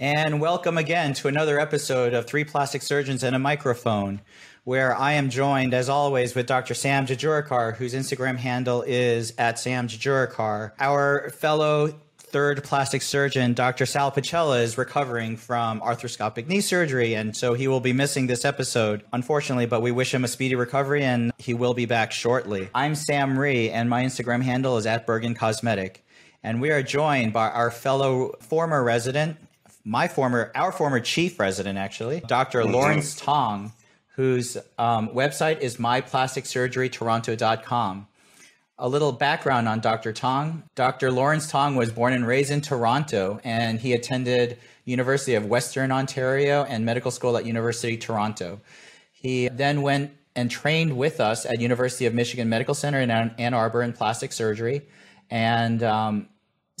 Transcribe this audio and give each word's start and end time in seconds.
And 0.00 0.40
welcome 0.40 0.78
again 0.78 1.12
to 1.12 1.28
another 1.28 1.60
episode 1.60 2.14
of 2.14 2.26
Three 2.26 2.42
Plastic 2.42 2.80
Surgeons 2.80 3.22
and 3.22 3.36
a 3.36 3.38
Microphone, 3.38 4.22
where 4.64 4.96
I 4.96 5.12
am 5.12 5.28
joined, 5.28 5.74
as 5.74 5.90
always, 5.90 6.34
with 6.34 6.46
Dr. 6.46 6.72
Sam 6.72 7.04
Jejurikar, 7.04 7.76
whose 7.76 7.92
Instagram 7.92 8.38
handle 8.38 8.80
is 8.80 9.34
at 9.36 9.58
Sam 9.58 9.88
Jejurikar. 9.88 10.72
Our 10.80 11.28
fellow 11.28 12.00
third 12.16 12.64
plastic 12.64 13.02
surgeon, 13.02 13.52
Dr. 13.52 13.84
Sal 13.84 14.10
Pacella, 14.10 14.62
is 14.62 14.78
recovering 14.78 15.36
from 15.36 15.82
arthroscopic 15.82 16.46
knee 16.46 16.62
surgery, 16.62 17.12
and 17.12 17.36
so 17.36 17.52
he 17.52 17.68
will 17.68 17.80
be 17.80 17.92
missing 17.92 18.26
this 18.26 18.46
episode, 18.46 19.02
unfortunately, 19.12 19.66
but 19.66 19.82
we 19.82 19.92
wish 19.92 20.14
him 20.14 20.24
a 20.24 20.28
speedy 20.28 20.54
recovery 20.54 21.04
and 21.04 21.30
he 21.36 21.52
will 21.52 21.74
be 21.74 21.84
back 21.84 22.10
shortly. 22.10 22.70
I'm 22.74 22.94
Sam 22.94 23.38
Rhee, 23.38 23.68
and 23.68 23.90
my 23.90 24.02
Instagram 24.02 24.40
handle 24.40 24.78
is 24.78 24.86
at 24.86 25.06
Bergen 25.06 25.34
Cosmetic. 25.34 26.06
And 26.42 26.62
we 26.62 26.70
are 26.70 26.82
joined 26.82 27.34
by 27.34 27.50
our 27.50 27.70
fellow 27.70 28.32
former 28.40 28.82
resident, 28.82 29.36
my 29.84 30.08
former, 30.08 30.50
our 30.54 30.72
former 30.72 31.00
chief 31.00 31.38
resident, 31.40 31.78
actually, 31.78 32.20
Dr. 32.20 32.62
Mm-hmm. 32.62 32.72
Lawrence 32.72 33.16
Tong, 33.16 33.72
whose 34.14 34.56
um, 34.78 35.08
website 35.08 35.60
is 35.60 35.76
myplasticsurgerytoronto.com. 35.76 38.06
A 38.82 38.88
little 38.88 39.12
background 39.12 39.68
on 39.68 39.80
Dr. 39.80 40.10
Tong. 40.12 40.62
Dr. 40.74 41.10
Lawrence 41.10 41.50
Tong 41.50 41.76
was 41.76 41.92
born 41.92 42.14
and 42.14 42.26
raised 42.26 42.50
in 42.50 42.62
Toronto, 42.62 43.38
and 43.44 43.78
he 43.78 43.92
attended 43.92 44.58
University 44.84 45.34
of 45.34 45.46
Western 45.46 45.92
Ontario 45.92 46.64
and 46.64 46.84
medical 46.84 47.10
school 47.10 47.36
at 47.36 47.44
University 47.44 47.98
Toronto. 47.98 48.60
He 49.12 49.48
then 49.48 49.82
went 49.82 50.12
and 50.34 50.50
trained 50.50 50.96
with 50.96 51.20
us 51.20 51.44
at 51.44 51.60
University 51.60 52.06
of 52.06 52.14
Michigan 52.14 52.48
Medical 52.48 52.74
Center 52.74 53.00
in 53.00 53.10
Ann 53.10 53.52
Arbor 53.52 53.82
in 53.82 53.92
plastic 53.92 54.32
surgery, 54.32 54.82
and 55.28 55.82
um, 55.82 56.28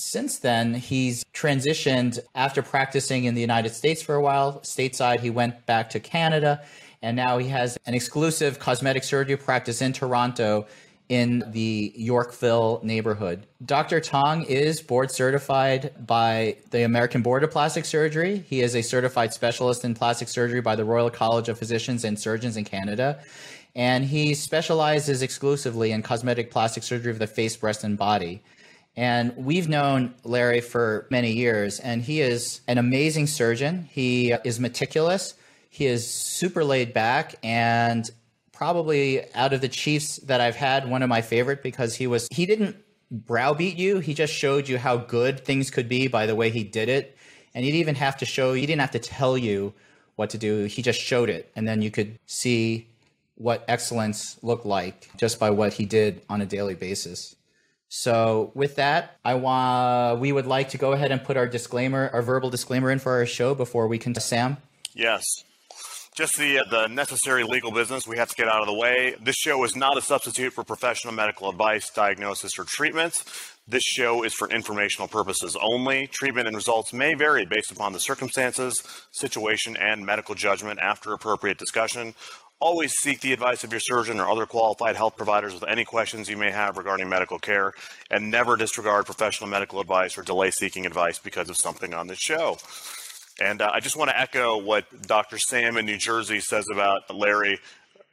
since 0.00 0.38
then, 0.38 0.74
he's 0.74 1.24
transitioned 1.34 2.18
after 2.34 2.62
practicing 2.62 3.24
in 3.24 3.34
the 3.34 3.40
United 3.40 3.74
States 3.74 4.02
for 4.02 4.14
a 4.14 4.22
while. 4.22 4.60
Stateside, 4.60 5.20
he 5.20 5.30
went 5.30 5.66
back 5.66 5.90
to 5.90 6.00
Canada, 6.00 6.62
and 7.02 7.16
now 7.16 7.38
he 7.38 7.48
has 7.48 7.78
an 7.86 7.94
exclusive 7.94 8.58
cosmetic 8.58 9.04
surgery 9.04 9.36
practice 9.36 9.82
in 9.82 9.92
Toronto 9.92 10.66
in 11.10 11.42
the 11.48 11.92
Yorkville 11.96 12.80
neighborhood. 12.84 13.44
Dr. 13.64 14.00
Tong 14.00 14.44
is 14.44 14.80
board 14.80 15.10
certified 15.10 15.92
by 16.06 16.56
the 16.70 16.84
American 16.84 17.20
Board 17.20 17.42
of 17.42 17.50
Plastic 17.50 17.84
Surgery. 17.84 18.44
He 18.48 18.60
is 18.60 18.76
a 18.76 18.82
certified 18.82 19.34
specialist 19.34 19.84
in 19.84 19.94
plastic 19.94 20.28
surgery 20.28 20.60
by 20.60 20.76
the 20.76 20.84
Royal 20.84 21.10
College 21.10 21.48
of 21.48 21.58
Physicians 21.58 22.04
and 22.04 22.18
Surgeons 22.18 22.56
in 22.56 22.64
Canada. 22.64 23.18
And 23.74 24.04
he 24.04 24.34
specializes 24.34 25.22
exclusively 25.22 25.90
in 25.90 26.02
cosmetic 26.02 26.50
plastic 26.50 26.84
surgery 26.84 27.10
of 27.10 27.18
the 27.18 27.26
face, 27.26 27.56
breast, 27.56 27.82
and 27.82 27.98
body. 27.98 28.42
And 28.96 29.36
we've 29.36 29.68
known 29.68 30.14
Larry 30.24 30.60
for 30.60 31.06
many 31.10 31.32
years, 31.32 31.80
and 31.80 32.02
he 32.02 32.20
is 32.20 32.60
an 32.66 32.76
amazing 32.78 33.28
surgeon. 33.28 33.88
He 33.90 34.32
is 34.44 34.58
meticulous, 34.58 35.34
he 35.70 35.86
is 35.86 36.10
super 36.10 36.64
laid 36.64 36.92
back, 36.92 37.36
and 37.42 38.10
probably 38.52 39.24
out 39.34 39.52
of 39.54 39.62
the 39.62 39.68
Chiefs 39.68 40.16
that 40.18 40.40
I've 40.40 40.56
had, 40.56 40.90
one 40.90 41.02
of 41.02 41.08
my 41.08 41.22
favorite 41.22 41.62
because 41.62 41.94
he 41.94 42.06
was, 42.06 42.28
he 42.30 42.44
didn't 42.44 42.76
browbeat 43.10 43.76
you. 43.76 44.00
He 44.00 44.12
just 44.12 44.34
showed 44.34 44.68
you 44.68 44.76
how 44.76 44.98
good 44.98 45.44
things 45.44 45.70
could 45.70 45.88
be 45.88 46.08
by 46.08 46.26
the 46.26 46.34
way 46.34 46.50
he 46.50 46.62
did 46.62 46.88
it. 46.88 47.16
And 47.54 47.64
he 47.64 47.70
didn't 47.70 47.80
even 47.80 47.94
have 47.94 48.18
to 48.18 48.26
show, 48.26 48.52
he 48.52 48.66
didn't 48.66 48.82
have 48.82 48.90
to 48.90 48.98
tell 48.98 49.38
you 49.38 49.72
what 50.16 50.30
to 50.30 50.38
do. 50.38 50.64
He 50.64 50.82
just 50.82 51.00
showed 51.00 51.30
it. 51.30 51.50
And 51.56 51.66
then 51.66 51.82
you 51.82 51.90
could 51.90 52.18
see 52.26 52.88
what 53.36 53.64
excellence 53.66 54.38
looked 54.42 54.66
like 54.66 55.10
just 55.16 55.40
by 55.40 55.48
what 55.50 55.72
he 55.72 55.86
did 55.86 56.20
on 56.28 56.42
a 56.42 56.46
daily 56.46 56.74
basis. 56.74 57.34
So 57.92 58.52
with 58.54 58.76
that, 58.76 59.18
I 59.24 59.34
want 59.34 60.20
we 60.20 60.30
would 60.30 60.46
like 60.46 60.70
to 60.70 60.78
go 60.78 60.92
ahead 60.92 61.10
and 61.10 61.22
put 61.22 61.36
our 61.36 61.48
disclaimer, 61.48 62.08
our 62.12 62.22
verbal 62.22 62.48
disclaimer 62.48 62.90
in 62.90 63.00
for 63.00 63.12
our 63.12 63.26
show 63.26 63.52
before 63.54 63.88
we 63.88 63.98
can 63.98 64.14
Sam. 64.14 64.58
Yes. 64.94 65.24
Just 66.14 66.38
the 66.38 66.60
uh, 66.60 66.64
the 66.70 66.86
necessary 66.86 67.42
legal 67.42 67.72
business 67.72 68.06
we 68.06 68.16
have 68.16 68.28
to 68.28 68.36
get 68.36 68.46
out 68.46 68.60
of 68.60 68.68
the 68.68 68.74
way. 68.74 69.16
This 69.20 69.36
show 69.36 69.64
is 69.64 69.74
not 69.74 69.98
a 69.98 70.02
substitute 70.02 70.52
for 70.52 70.62
professional 70.62 71.14
medical 71.14 71.50
advice, 71.50 71.90
diagnosis, 71.90 72.58
or 72.58 72.64
treatment. 72.64 73.24
This 73.66 73.84
show 73.84 74.24
is 74.24 74.34
for 74.34 74.48
informational 74.50 75.08
purposes 75.08 75.56
only. 75.60 76.08
Treatment 76.08 76.46
and 76.46 76.56
results 76.56 76.92
may 76.92 77.14
vary 77.14 77.44
based 77.44 77.70
upon 77.70 77.92
the 77.92 78.00
circumstances, 78.00 78.82
situation, 79.12 79.76
and 79.76 80.04
medical 80.04 80.34
judgment 80.34 80.80
after 80.80 81.12
appropriate 81.12 81.58
discussion. 81.58 82.14
Always 82.60 82.92
seek 82.92 83.20
the 83.20 83.32
advice 83.32 83.64
of 83.64 83.72
your 83.72 83.80
surgeon 83.80 84.20
or 84.20 84.28
other 84.28 84.44
qualified 84.44 84.94
health 84.94 85.16
providers 85.16 85.54
with 85.54 85.64
any 85.66 85.84
questions 85.84 86.28
you 86.28 86.36
may 86.36 86.50
have 86.50 86.76
regarding 86.76 87.08
medical 87.08 87.38
care, 87.38 87.72
and 88.10 88.30
never 88.30 88.54
disregard 88.54 89.06
professional 89.06 89.48
medical 89.48 89.80
advice 89.80 90.18
or 90.18 90.22
delay 90.22 90.50
seeking 90.50 90.84
advice 90.84 91.18
because 91.18 91.48
of 91.48 91.56
something 91.56 91.94
on 91.94 92.06
this 92.06 92.18
show. 92.18 92.58
And 93.40 93.62
uh, 93.62 93.70
I 93.72 93.80
just 93.80 93.96
want 93.96 94.10
to 94.10 94.20
echo 94.20 94.58
what 94.58 94.84
Dr. 95.06 95.38
Sam 95.38 95.78
in 95.78 95.86
New 95.86 95.96
Jersey 95.96 96.40
says 96.40 96.66
about 96.70 97.14
Larry. 97.14 97.58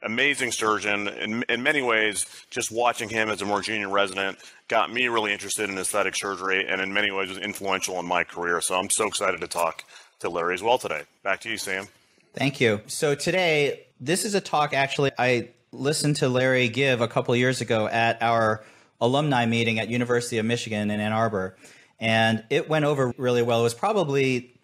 Amazing 0.02 0.52
surgeon. 0.52 1.08
In, 1.08 1.44
in 1.48 1.62
many 1.62 1.82
ways, 1.82 2.24
just 2.50 2.72
watching 2.72 3.10
him 3.10 3.28
as 3.28 3.42
a 3.42 3.44
more 3.44 3.60
junior 3.60 3.90
resident 3.90 4.38
got 4.68 4.90
me 4.90 5.08
really 5.08 5.32
interested 5.32 5.68
in 5.68 5.76
aesthetic 5.76 6.14
surgery 6.16 6.66
and 6.66 6.80
in 6.80 6.92
many 6.92 7.10
ways 7.10 7.28
was 7.28 7.38
influential 7.38 7.98
in 7.98 8.06
my 8.06 8.24
career. 8.24 8.60
So 8.62 8.78
I'm 8.78 8.88
so 8.88 9.06
excited 9.06 9.40
to 9.40 9.48
talk 9.48 9.84
to 10.20 10.30
Larry 10.30 10.54
as 10.54 10.62
well 10.62 10.78
today. 10.78 11.02
Back 11.22 11.40
to 11.40 11.50
you, 11.50 11.58
Sam. 11.58 11.88
Thank 12.32 12.60
you. 12.60 12.80
So 12.86 13.14
today, 13.14 13.86
this 14.00 14.24
is 14.24 14.34
a 14.34 14.40
talk 14.40 14.74
actually 14.74 15.10
I 15.18 15.50
listened 15.72 16.16
to 16.16 16.28
Larry 16.28 16.68
give 16.68 17.00
a 17.00 17.08
couple 17.08 17.34
years 17.36 17.60
ago 17.60 17.86
at 17.86 18.22
our 18.22 18.64
alumni 19.00 19.46
meeting 19.46 19.78
at 19.78 19.88
University 19.88 20.38
of 20.38 20.46
Michigan 20.46 20.90
in 20.90 21.00
Ann 21.00 21.12
Arbor. 21.12 21.56
And 22.00 22.44
it 22.50 22.68
went 22.68 22.84
over 22.84 23.12
really 23.16 23.42
well. 23.42 23.60
It 23.60 23.64
was 23.64 23.74
probably 23.74 24.54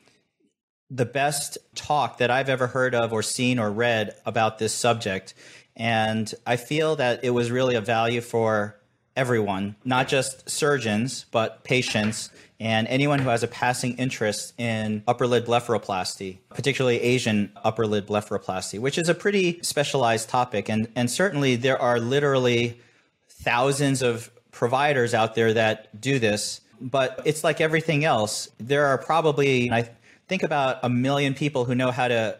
the 0.90 1.04
best 1.04 1.58
talk 1.74 2.18
that 2.18 2.30
I've 2.30 2.48
ever 2.48 2.66
heard 2.66 2.94
of 2.94 3.12
or 3.12 3.22
seen 3.22 3.58
or 3.58 3.70
read 3.70 4.14
about 4.24 4.58
this 4.58 4.72
subject. 4.72 5.34
And 5.76 6.32
I 6.46 6.56
feel 6.56 6.96
that 6.96 7.24
it 7.24 7.30
was 7.30 7.50
really 7.50 7.74
a 7.74 7.80
value 7.80 8.20
for 8.20 8.78
everyone, 9.16 9.76
not 9.84 10.08
just 10.08 10.48
surgeons, 10.48 11.26
but 11.30 11.64
patients 11.64 12.30
and 12.60 12.86
anyone 12.88 13.18
who 13.18 13.28
has 13.28 13.42
a 13.42 13.48
passing 13.48 13.96
interest 13.96 14.54
in 14.58 15.02
upper 15.06 15.26
lid 15.26 15.44
blepharoplasty, 15.44 16.38
particularly 16.50 17.00
Asian 17.00 17.52
upper 17.64 17.86
lid 17.86 18.06
blepharoplasty, 18.06 18.78
which 18.78 18.96
is 18.96 19.08
a 19.08 19.14
pretty 19.14 19.60
specialized 19.62 20.28
topic. 20.28 20.68
And, 20.68 20.88
and 20.94 21.10
certainly 21.10 21.56
there 21.56 21.80
are 21.80 21.98
literally 21.98 22.80
thousands 23.28 24.02
of 24.02 24.30
providers 24.50 25.14
out 25.14 25.34
there 25.34 25.52
that 25.52 26.00
do 26.00 26.18
this, 26.18 26.60
but 26.80 27.20
it's 27.24 27.44
like 27.44 27.60
everything 27.60 28.04
else. 28.04 28.48
There 28.58 28.86
are 28.86 28.98
probably, 28.98 29.70
I 29.70 29.90
think 30.28 30.42
about 30.42 30.78
a 30.82 30.88
million 30.88 31.34
people 31.34 31.64
who 31.64 31.74
know 31.74 31.90
how 31.90 32.08
to 32.08 32.38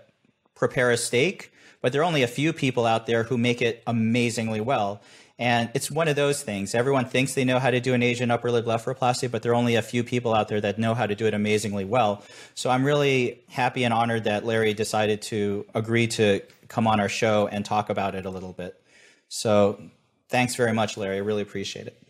prepare 0.55 0.91
a 0.91 0.97
steak, 0.97 1.53
but 1.81 1.93
there 1.93 2.01
are 2.01 2.05
only 2.05 2.23
a 2.23 2.29
few 2.29 2.53
people 2.53 2.87
out 2.87 3.07
there 3.07 3.25
who 3.25 3.37
make 3.37 3.61
it 3.61 3.83
amazingly 3.87 4.61
well. 4.61 5.03
And 5.39 5.71
it's 5.75 5.91
one 5.91 6.07
of 6.07 6.15
those 6.15 6.43
things. 6.43 6.75
Everyone 6.77 7.07
thinks 7.07 7.35
they 7.35 7.45
know 7.45 7.59
how 7.59 7.71
to 7.71 7.81
do 7.81 7.93
an 7.93 8.03
Asian 8.03 8.31
upper 8.31 8.53
lid 8.53 8.65
blepharoplasty, 8.65 9.31
but 9.31 9.43
there 9.43 9.51
are 9.51 9.57
only 9.57 9.75
a 9.75 9.83
few 9.83 10.05
people 10.05 10.33
out 10.33 10.49
there 10.49 10.61
that 10.61 10.79
know 10.79 10.95
how 10.95 11.07
to 11.07 11.15
do 11.17 11.27
it 11.27 11.35
amazingly 11.35 11.85
well. 11.85 12.23
So 12.55 12.71
I'm 12.71 12.85
really 12.85 13.43
happy 13.49 13.83
and 13.83 13.93
honored 13.93 14.25
that 14.25 14.45
Larry 14.45 14.75
decided 14.75 15.23
to 15.23 15.67
agree 15.75 16.07
to 16.09 16.41
come 16.69 16.87
on 16.87 17.01
our 17.01 17.09
show 17.09 17.49
and 17.49 17.65
talk 17.65 17.91
about 17.91 18.15
it 18.15 18.27
a 18.27 18.31
little 18.31 18.53
bit. 18.53 18.81
So 19.29 19.81
thanks 20.29 20.55
very 20.55 20.73
much, 20.73 20.97
Larry. 20.97 21.17
I 21.17 21.21
really 21.21 21.43
appreciate 21.43 21.89
it. 21.89 22.01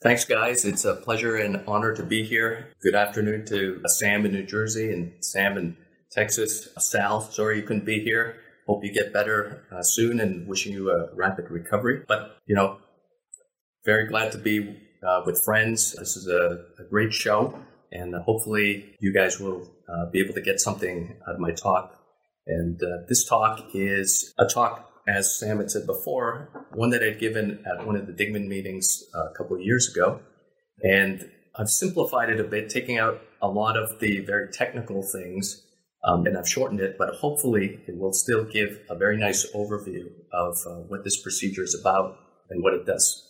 Thanks, 0.00 0.24
guys. 0.24 0.64
It's 0.64 0.84
a 0.84 0.94
pleasure 0.94 1.34
and 1.34 1.64
honor 1.66 1.92
to 1.96 2.04
be 2.04 2.22
here. 2.22 2.68
Good 2.80 2.94
afternoon 2.94 3.44
to 3.46 3.82
Sam 3.86 4.24
in 4.24 4.30
New 4.32 4.44
Jersey 4.44 4.92
and 4.92 5.12
Sam 5.20 5.58
in 5.58 5.76
Texas. 6.12 6.68
Sal, 6.78 7.22
sorry 7.22 7.56
you 7.56 7.62
couldn't 7.62 7.84
be 7.84 8.04
here. 8.04 8.36
Hope 8.68 8.84
you 8.84 8.92
get 8.92 9.14
better 9.14 9.64
uh, 9.72 9.82
soon 9.82 10.20
and 10.20 10.46
wishing 10.46 10.74
you 10.74 10.90
a 10.90 11.08
rapid 11.14 11.50
recovery. 11.50 12.02
But, 12.06 12.36
you 12.46 12.54
know, 12.54 12.78
very 13.86 14.06
glad 14.06 14.30
to 14.32 14.38
be 14.38 14.76
uh, 15.02 15.22
with 15.24 15.42
friends. 15.42 15.92
This 15.92 16.18
is 16.18 16.28
a, 16.28 16.66
a 16.78 16.84
great 16.90 17.14
show, 17.14 17.58
and 17.90 18.14
uh, 18.14 18.20
hopefully, 18.22 18.94
you 19.00 19.14
guys 19.14 19.40
will 19.40 19.62
uh, 19.88 20.10
be 20.10 20.20
able 20.20 20.34
to 20.34 20.42
get 20.42 20.60
something 20.60 21.16
out 21.26 21.36
of 21.36 21.40
my 21.40 21.52
talk. 21.52 21.98
And 22.46 22.78
uh, 22.82 23.06
this 23.08 23.26
talk 23.26 23.70
is 23.72 24.34
a 24.38 24.44
talk, 24.44 24.90
as 25.06 25.38
Sam 25.38 25.58
had 25.58 25.70
said 25.70 25.86
before, 25.86 26.66
one 26.74 26.90
that 26.90 27.02
I'd 27.02 27.18
given 27.18 27.64
at 27.64 27.86
one 27.86 27.96
of 27.96 28.06
the 28.06 28.12
Dingman 28.12 28.48
meetings 28.48 29.02
uh, 29.14 29.30
a 29.30 29.34
couple 29.34 29.56
of 29.56 29.62
years 29.62 29.90
ago. 29.90 30.20
And 30.82 31.30
I've 31.56 31.70
simplified 31.70 32.28
it 32.28 32.38
a 32.38 32.44
bit, 32.44 32.68
taking 32.68 32.98
out 32.98 33.22
a 33.40 33.48
lot 33.48 33.78
of 33.78 33.98
the 34.00 34.20
very 34.20 34.48
technical 34.52 35.02
things 35.02 35.64
um, 36.04 36.26
and 36.26 36.38
I've 36.38 36.48
shortened 36.48 36.80
it, 36.80 36.96
but 36.98 37.14
hopefully 37.14 37.80
it 37.86 37.96
will 37.96 38.12
still 38.12 38.44
give 38.44 38.80
a 38.88 38.94
very 38.94 39.16
nice 39.16 39.50
overview 39.52 40.10
of 40.32 40.56
uh, 40.66 40.74
what 40.88 41.04
this 41.04 41.20
procedure 41.20 41.62
is 41.62 41.78
about 41.78 42.18
and 42.50 42.62
what 42.62 42.74
it 42.74 42.86
does. 42.86 43.24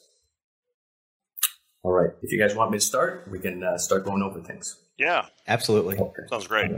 All 1.82 1.92
right. 1.92 2.10
If 2.22 2.32
you 2.32 2.38
guys 2.38 2.54
want 2.54 2.70
me 2.70 2.78
to 2.78 2.84
start, 2.84 3.28
we 3.30 3.38
can 3.38 3.62
uh, 3.62 3.78
start 3.78 4.04
going 4.04 4.22
over 4.22 4.42
things. 4.42 4.76
Yeah. 4.98 5.26
Absolutely. 5.46 5.96
Okay. 5.96 6.22
Sounds 6.28 6.46
great. 6.46 6.70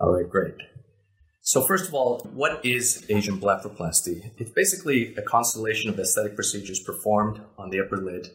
All 0.00 0.10
right, 0.10 0.28
great. 0.28 0.54
So 1.40 1.62
first 1.62 1.88
of 1.88 1.94
all, 1.94 2.20
what 2.32 2.64
is 2.64 3.04
Asian 3.08 3.38
blepharoplasty? 3.38 4.32
It's 4.38 4.50
basically 4.50 5.14
a 5.16 5.22
constellation 5.22 5.90
of 5.90 5.98
aesthetic 5.98 6.34
procedures 6.34 6.80
performed 6.80 7.40
on 7.58 7.70
the 7.70 7.80
upper 7.80 7.98
lid 7.98 8.30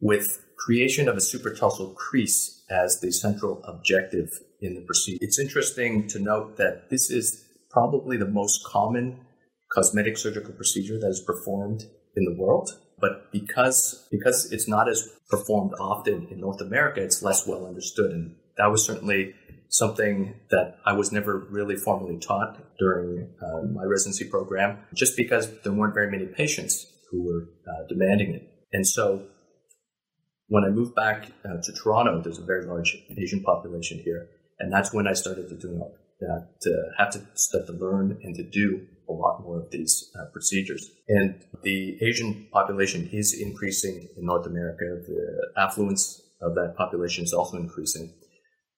with 0.00 0.44
creation 0.56 1.08
of 1.08 1.16
a 1.16 1.20
supratarsal 1.20 1.94
crease 1.94 2.64
as 2.70 3.00
the 3.00 3.12
central 3.12 3.62
objective 3.64 4.30
in 4.60 4.74
the 4.74 4.82
procedure. 4.82 5.18
It's 5.22 5.38
interesting 5.38 6.08
to 6.08 6.18
note 6.18 6.56
that 6.56 6.90
this 6.90 7.10
is 7.10 7.44
probably 7.70 8.16
the 8.16 8.26
most 8.26 8.64
common 8.64 9.20
cosmetic 9.72 10.16
surgical 10.16 10.52
procedure 10.52 10.98
that 10.98 11.08
is 11.08 11.20
performed 11.20 11.82
in 12.16 12.24
the 12.24 12.34
world. 12.34 12.70
But 13.00 13.30
because 13.30 14.08
because 14.10 14.50
it's 14.50 14.66
not 14.66 14.88
as 14.88 15.08
performed 15.30 15.72
often 15.78 16.26
in 16.30 16.40
North 16.40 16.60
America, 16.60 17.00
it's 17.00 17.22
less 17.22 17.46
well 17.46 17.66
understood. 17.66 18.10
And 18.10 18.34
that 18.56 18.66
was 18.66 18.84
certainly 18.84 19.34
something 19.68 20.34
that 20.50 20.78
I 20.84 20.94
was 20.94 21.12
never 21.12 21.46
really 21.50 21.76
formally 21.76 22.18
taught 22.18 22.58
during 22.78 23.30
uh, 23.40 23.66
my 23.72 23.84
residency 23.84 24.24
program, 24.24 24.78
just 24.94 25.16
because 25.16 25.48
there 25.62 25.72
weren't 25.72 25.94
very 25.94 26.10
many 26.10 26.26
patients 26.26 26.86
who 27.10 27.22
were 27.24 27.48
uh, 27.70 27.86
demanding 27.88 28.34
it. 28.34 28.42
And 28.72 28.86
so 28.86 29.26
when 30.48 30.64
I 30.64 30.70
moved 30.70 30.94
back 30.94 31.30
uh, 31.44 31.60
to 31.62 31.72
Toronto, 31.72 32.20
there's 32.22 32.38
a 32.38 32.44
very 32.44 32.66
large 32.66 32.96
Asian 33.16 33.42
population 33.42 34.00
here. 34.04 34.28
And 34.58 34.72
that's 34.72 34.92
when 34.92 35.06
I 35.06 35.12
started 35.12 35.48
to 35.50 35.56
do 35.56 35.80
that, 36.20 36.48
to 36.62 36.82
have 36.98 37.10
to 37.10 37.20
start 37.34 37.66
to 37.66 37.72
learn 37.72 38.18
and 38.22 38.34
to 38.34 38.42
do 38.42 38.86
a 39.08 39.12
lot 39.12 39.40
more 39.42 39.60
of 39.60 39.70
these 39.70 40.10
uh, 40.18 40.24
procedures. 40.32 40.90
And 41.08 41.42
the 41.62 41.98
Asian 42.02 42.48
population 42.52 43.08
is 43.12 43.38
increasing 43.40 44.08
in 44.16 44.26
North 44.26 44.46
America. 44.46 44.84
The 45.06 45.60
affluence 45.60 46.20
of 46.42 46.54
that 46.54 46.74
population 46.76 47.24
is 47.24 47.32
also 47.32 47.56
increasing. 47.56 48.12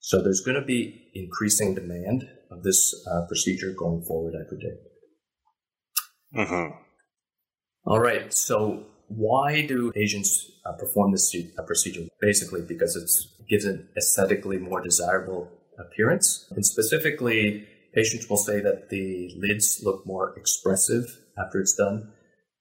So 0.00 0.22
there's 0.22 0.40
going 0.40 0.60
to 0.60 0.66
be 0.66 1.10
increasing 1.14 1.74
demand 1.74 2.28
of 2.50 2.62
this 2.62 2.94
uh, 3.10 3.26
procedure 3.26 3.72
going 3.78 4.02
forward, 4.02 4.34
I 4.34 4.48
predict. 4.48 4.82
Mm-hmm. 6.36 6.76
All 7.86 8.00
right. 8.00 8.32
So 8.32 8.86
why 9.10 9.66
do 9.66 9.92
Asians 9.96 10.50
uh, 10.64 10.72
perform 10.72 11.12
this 11.12 11.34
uh, 11.36 11.62
procedure? 11.62 12.06
Basically, 12.20 12.62
because 12.62 12.96
it 12.96 13.10
gives 13.48 13.64
an 13.64 13.88
aesthetically 13.96 14.58
more 14.58 14.80
desirable 14.80 15.50
appearance. 15.78 16.46
And 16.50 16.64
specifically, 16.64 17.66
patients 17.94 18.28
will 18.28 18.36
say 18.36 18.60
that 18.60 18.88
the 18.90 19.34
lids 19.36 19.82
look 19.82 20.06
more 20.06 20.34
expressive 20.36 21.18
after 21.38 21.60
it's 21.60 21.74
done. 21.74 22.12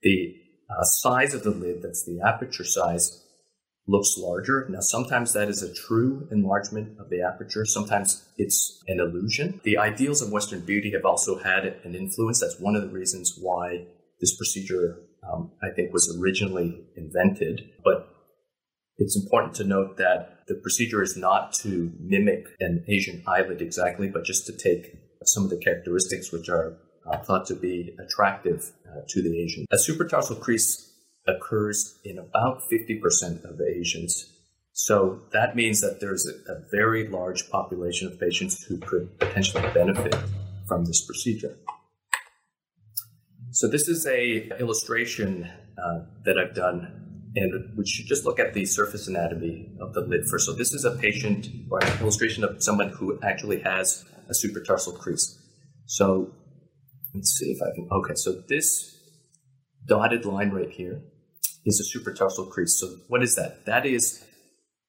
The 0.01 0.35
uh, 0.69 0.83
size 0.83 1.33
of 1.33 1.43
the 1.43 1.51
lid, 1.51 1.81
that's 1.83 2.05
the 2.05 2.19
aperture 2.25 2.63
size, 2.63 3.23
looks 3.87 4.17
larger. 4.17 4.67
Now, 4.69 4.81
sometimes 4.81 5.33
that 5.33 5.49
is 5.49 5.63
a 5.63 5.73
true 5.73 6.27
enlargement 6.31 6.99
of 6.99 7.09
the 7.09 7.21
aperture. 7.21 7.65
Sometimes 7.65 8.27
it's 8.37 8.83
an 8.87 8.99
illusion. 8.99 9.61
The 9.63 9.77
ideals 9.77 10.21
of 10.21 10.31
Western 10.31 10.61
beauty 10.61 10.91
have 10.91 11.05
also 11.05 11.39
had 11.39 11.65
an 11.83 11.95
influence. 11.95 12.39
That's 12.39 12.59
one 12.59 12.75
of 12.75 12.83
the 12.83 12.89
reasons 12.89 13.37
why 13.39 13.85
this 14.21 14.35
procedure, 14.35 14.99
um, 15.23 15.51
I 15.63 15.69
think, 15.75 15.93
was 15.93 16.17
originally 16.21 16.83
invented. 16.95 17.69
But 17.83 18.07
it's 18.97 19.15
important 19.15 19.55
to 19.55 19.63
note 19.63 19.97
that 19.97 20.39
the 20.47 20.55
procedure 20.55 21.01
is 21.01 21.15
not 21.15 21.53
to 21.53 21.91
mimic 21.99 22.47
an 22.59 22.83
Asian 22.87 23.23
eyelid 23.27 23.61
exactly, 23.61 24.09
but 24.09 24.25
just 24.25 24.45
to 24.47 24.53
take 24.53 24.97
some 25.23 25.43
of 25.43 25.49
the 25.49 25.57
characteristics 25.57 26.31
which 26.31 26.49
are 26.49 26.77
uh, 27.09 27.17
thought 27.17 27.45
to 27.47 27.55
be 27.55 27.95
attractive 27.99 28.71
uh, 28.87 29.01
to 29.07 29.21
the 29.21 29.41
Asian. 29.41 29.65
A 29.71 29.77
supratarsal 29.77 30.39
crease 30.39 30.93
occurs 31.27 31.99
in 32.03 32.17
about 32.17 32.63
50% 32.71 33.43
of 33.45 33.59
Asians. 33.61 34.25
So 34.73 35.21
that 35.33 35.55
means 35.55 35.81
that 35.81 35.99
there's 35.99 36.25
a, 36.25 36.51
a 36.51 36.61
very 36.71 37.07
large 37.07 37.49
population 37.49 38.07
of 38.07 38.19
patients 38.19 38.63
who 38.63 38.77
could 38.79 39.17
potentially 39.19 39.67
benefit 39.73 40.15
from 40.67 40.85
this 40.85 41.05
procedure. 41.05 41.57
So 43.51 43.67
this 43.67 43.87
is 43.87 44.05
a 44.05 44.49
illustration 44.59 45.49
uh, 45.77 45.99
that 46.25 46.37
I've 46.37 46.55
done 46.55 46.99
and 47.35 47.77
we 47.77 47.85
should 47.85 48.07
just 48.07 48.25
look 48.25 48.39
at 48.39 48.53
the 48.53 48.65
surface 48.65 49.07
anatomy 49.07 49.71
of 49.79 49.93
the 49.93 50.01
lid 50.01 50.27
first. 50.27 50.45
So 50.45 50.53
this 50.53 50.73
is 50.73 50.83
a 50.83 50.91
patient 50.91 51.47
or 51.69 51.79
an 51.83 51.99
illustration 52.01 52.43
of 52.43 52.61
someone 52.63 52.89
who 52.89 53.19
actually 53.21 53.59
has 53.61 54.05
a 54.29 54.33
supratarsal 54.33 54.97
crease. 54.97 55.37
So 55.85 56.33
let's 57.13 57.37
see 57.37 57.51
if 57.51 57.61
I 57.61 57.73
can. 57.75 57.87
Okay, 57.91 58.15
so 58.15 58.41
this 58.47 58.97
dotted 59.85 60.25
line 60.25 60.51
right 60.51 60.71
here 60.71 61.01
is 61.65 61.79
a 61.79 61.97
supratarsal 61.97 62.49
crease. 62.49 62.79
So 62.79 62.87
what 63.07 63.21
is 63.21 63.35
that? 63.35 63.65
That 63.65 63.85
is 63.85 64.23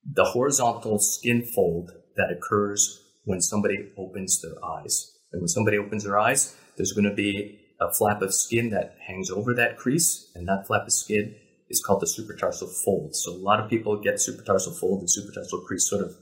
the 0.05 0.25
horizontal 0.25 0.99
skin 0.99 1.43
fold 1.43 1.91
that 2.17 2.31
occurs 2.31 3.03
when 3.25 3.41
somebody 3.41 3.93
opens 3.99 4.41
their 4.41 4.65
eyes. 4.65 5.13
And 5.33 5.43
when 5.43 5.49
somebody 5.49 5.79
opens 5.79 6.05
their 6.05 6.19
eyes, 6.19 6.57
there's 6.77 6.93
going 6.93 7.09
to 7.09 7.15
be 7.15 7.61
a 7.81 7.93
flap 7.93 8.23
of 8.23 8.35
skin 8.35 8.71
that 8.71 8.97
hangs 9.07 9.31
over 9.31 9.55
that 9.55 9.77
crease, 9.77 10.31
and 10.35 10.47
that 10.49 10.67
flap 10.67 10.83
of 10.83 10.93
skin 10.93 11.35
is 11.69 11.83
called 11.85 12.03
the 12.03 12.07
supratarsal 12.07 12.71
fold. 12.85 13.15
So 13.15 13.33
a 13.33 13.39
lot 13.39 13.61
of 13.61 13.71
people 13.71 14.01
get 14.01 14.17
supratarsal 14.17 14.79
fold 14.79 15.01
and 15.01 15.09
supratarsal 15.09 15.65
crease 15.67 15.89
sort 15.89 16.05
of 16.05 16.15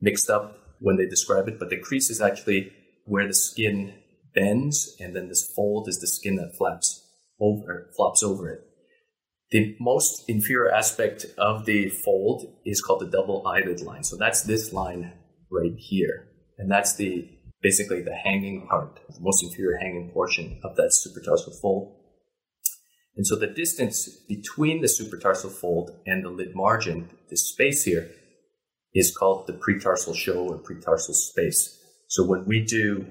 mixed 0.00 0.30
up 0.30 0.56
when 0.80 0.96
they 0.96 1.06
describe 1.06 1.48
it, 1.48 1.58
but 1.58 1.70
the 1.70 1.78
crease 1.78 2.08
is 2.08 2.20
actually 2.20 2.72
where 3.04 3.26
the 3.26 3.34
skin 3.34 3.94
bends, 4.34 4.96
and 5.00 5.14
then 5.14 5.28
this 5.28 5.50
fold 5.54 5.88
is 5.88 5.98
the 5.98 6.06
skin 6.06 6.36
that 6.36 6.56
flaps 6.56 7.04
over, 7.40 7.90
flops 7.96 8.22
over 8.22 8.48
it. 8.48 8.60
The 9.50 9.76
most 9.80 10.24
inferior 10.28 10.70
aspect 10.70 11.24
of 11.38 11.64
the 11.64 11.88
fold 11.88 12.58
is 12.66 12.82
called 12.82 13.00
the 13.00 13.10
double 13.10 13.46
eyelid 13.46 13.80
line. 13.80 14.04
So 14.04 14.16
that's 14.16 14.42
this 14.42 14.72
line 14.72 15.14
right 15.50 15.74
here. 15.76 16.28
And 16.58 16.70
that's 16.70 16.96
the 16.96 17.28
basically 17.62 18.02
the 18.02 18.14
hanging 18.14 18.66
part, 18.68 19.00
the 19.08 19.20
most 19.20 19.42
inferior 19.42 19.78
hanging 19.78 20.10
portion 20.10 20.60
of 20.64 20.76
that 20.76 20.92
supratarsal 20.92 21.60
fold. 21.60 21.96
And 23.16 23.26
so 23.26 23.34
the 23.34 23.48
distance 23.48 24.08
between 24.28 24.80
the 24.80 24.86
supratarsal 24.86 25.50
fold 25.50 25.90
and 26.06 26.24
the 26.24 26.30
lid 26.30 26.54
margin, 26.54 27.10
this 27.30 27.48
space 27.48 27.84
here, 27.84 28.10
is 28.94 29.14
called 29.16 29.46
the 29.46 29.52
pretarsal 29.54 30.14
show 30.14 30.48
or 30.48 30.58
pretarsal 30.58 31.14
space. 31.14 31.76
So 32.08 32.24
when 32.24 32.44
we 32.46 32.64
do 32.64 33.06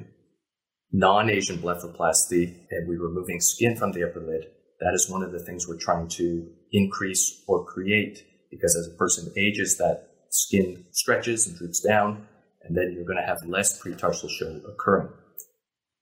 non-Asian 0.92 1.58
blepharoplasty 1.58 2.66
and 2.72 2.88
we're 2.88 3.06
removing 3.06 3.42
skin 3.42 3.76
from 3.76 3.92
the 3.92 4.08
upper 4.08 4.22
lid, 4.22 4.46
that 4.80 4.94
is 4.94 5.10
one 5.10 5.24
of 5.24 5.32
the 5.32 5.44
things 5.44 5.68
we're 5.68 5.78
trying 5.78 6.08
to 6.10 6.48
increase 6.72 7.44
or 7.48 7.66
create 7.66 8.24
because 8.50 8.76
as 8.76 8.88
a 8.88 8.98
person 8.98 9.32
ages, 9.36 9.78
that 9.78 10.08
skin 10.30 10.86
stretches 10.92 11.48
and 11.48 11.58
droops 11.58 11.82
down, 11.82 12.28
and 12.68 12.76
then 12.76 12.94
you're 12.94 13.06
going 13.06 13.18
to 13.18 13.26
have 13.26 13.40
less 13.46 13.82
pretarsal 13.82 14.30
show 14.30 14.62
occurring. 14.68 15.10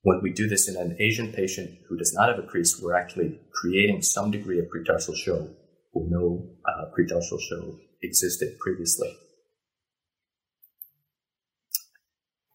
When 0.02 0.22
we 0.22 0.32
do 0.32 0.48
this 0.48 0.68
in 0.68 0.76
an 0.78 0.96
Asian 1.00 1.32
patient 1.32 1.80
who 1.90 1.98
does 1.98 2.14
not 2.14 2.30
have 2.30 2.38
a 2.38 2.48
crease, 2.48 2.80
we're 2.82 2.96
actually 2.96 3.40
creating 3.54 4.02
some 4.02 4.32
degree 4.32 4.60
of 4.60 4.66
pretarsal 4.66 5.16
show 5.16 5.50
where 5.92 6.06
no 6.10 6.48
uh, 6.66 6.86
pretarsal 6.98 7.40
show 7.40 7.78
existed 8.04 8.58
previously. 8.60 9.12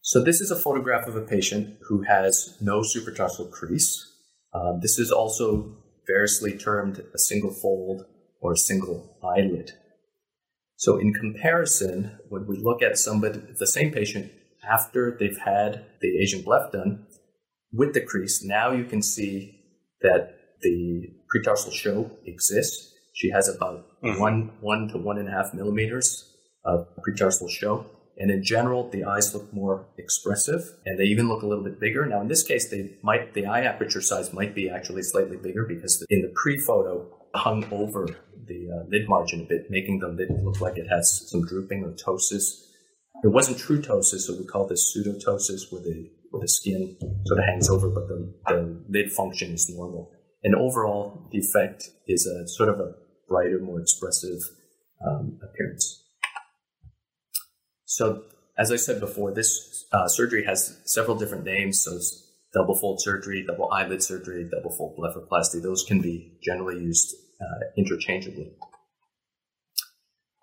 So 0.00 0.22
this 0.22 0.40
is 0.40 0.50
a 0.50 0.56
photograph 0.56 1.06
of 1.06 1.16
a 1.16 1.22
patient 1.22 1.78
who 1.88 2.02
has 2.02 2.56
no 2.60 2.80
supratarsal 2.80 3.50
crease. 3.50 4.06
Um, 4.52 4.80
this 4.80 4.98
is 4.98 5.10
also 5.12 5.76
variously 6.06 6.58
termed 6.58 7.02
a 7.14 7.18
single 7.18 7.52
fold 7.52 8.06
or 8.40 8.52
a 8.52 8.56
single 8.56 9.16
eyelid. 9.22 9.72
So 10.80 10.96
in 10.96 11.12
comparison, 11.12 12.18
when 12.30 12.46
we 12.46 12.56
look 12.56 12.80
at 12.82 12.96
somebody, 12.96 13.38
the 13.58 13.66
same 13.66 13.92
patient 13.92 14.32
after 14.66 15.14
they've 15.20 15.36
had 15.36 15.84
the 16.00 16.18
Asian 16.18 16.42
bleph 16.42 16.72
done 16.72 17.06
with 17.70 17.92
the 17.92 18.00
crease, 18.00 18.42
now 18.42 18.72
you 18.72 18.84
can 18.84 19.02
see 19.02 19.60
that 20.00 20.36
the 20.62 21.02
pretarsal 21.30 21.70
show 21.70 22.10
exists. 22.24 22.94
She 23.12 23.28
has 23.28 23.46
about 23.46 23.88
mm-hmm. 24.02 24.18
one, 24.18 24.52
one 24.62 24.88
to 24.88 24.96
one 24.96 25.18
and 25.18 25.28
a 25.28 25.32
half 25.32 25.52
millimeters 25.52 26.34
of 26.64 26.86
pretarsal 27.06 27.50
show. 27.50 27.84
And 28.16 28.30
in 28.30 28.42
general, 28.42 28.88
the 28.88 29.04
eyes 29.04 29.34
look 29.34 29.52
more 29.52 29.86
expressive 29.98 30.62
and 30.86 30.98
they 30.98 31.04
even 31.04 31.28
look 31.28 31.42
a 31.42 31.46
little 31.46 31.64
bit 31.64 31.78
bigger. 31.78 32.06
Now, 32.06 32.22
in 32.22 32.28
this 32.28 32.42
case, 32.42 32.70
they 32.70 32.96
might, 33.02 33.34
the 33.34 33.44
eye 33.44 33.64
aperture 33.64 34.00
size 34.00 34.32
might 34.32 34.54
be 34.54 34.70
actually 34.70 35.02
slightly 35.02 35.36
bigger 35.36 35.66
because 35.68 36.02
in 36.08 36.22
the 36.22 36.32
pre-photo 36.34 37.06
hung 37.34 37.70
over 37.70 38.08
the 38.50 38.68
uh, 38.74 38.84
lid 38.88 39.08
margin 39.08 39.42
a 39.42 39.44
bit, 39.44 39.70
making 39.70 40.00
the 40.00 40.08
lid 40.08 40.28
look 40.42 40.60
like 40.60 40.76
it 40.76 40.88
has 40.90 41.28
some 41.30 41.46
drooping 41.46 41.84
or 41.84 41.92
ptosis. 41.92 42.66
It 43.22 43.28
wasn't 43.28 43.58
true 43.58 43.80
ptosis, 43.80 44.22
so 44.26 44.36
we 44.36 44.44
call 44.44 44.66
this 44.66 44.92
pseudoptosis, 44.92 45.72
where 45.72 45.82
the 45.82 46.10
where 46.30 46.42
the 46.42 46.48
skin 46.48 46.96
sort 47.26 47.38
of 47.38 47.44
hangs 47.44 47.68
over, 47.68 47.88
but 47.88 48.08
the, 48.08 48.34
the 48.46 48.84
lid 48.88 49.12
function 49.12 49.52
is 49.52 49.68
normal. 49.68 50.10
And 50.42 50.54
overall, 50.54 51.28
the 51.32 51.38
effect 51.38 51.90
is 52.06 52.26
a 52.26 52.48
sort 52.48 52.68
of 52.68 52.80
a 52.80 52.92
brighter, 53.28 53.58
more 53.60 53.80
expressive 53.80 54.40
um, 55.06 55.38
appearance. 55.42 56.04
So, 57.84 58.22
as 58.56 58.70
I 58.70 58.76
said 58.76 59.00
before, 59.00 59.34
this 59.34 59.86
uh, 59.92 60.06
surgery 60.06 60.44
has 60.44 60.80
several 60.84 61.16
different 61.16 61.44
names. 61.44 61.82
So, 61.82 61.98
double 62.54 62.76
fold 62.76 63.00
surgery, 63.02 63.44
double 63.46 63.70
eyelid 63.72 64.02
surgery, 64.02 64.48
double 64.50 64.70
fold 64.70 64.96
blepharoplasty. 64.96 65.62
Those 65.62 65.84
can 65.84 66.00
be 66.00 66.38
generally 66.42 66.80
used 66.80 67.14
uh, 67.40 67.64
interchangeably. 67.76 68.52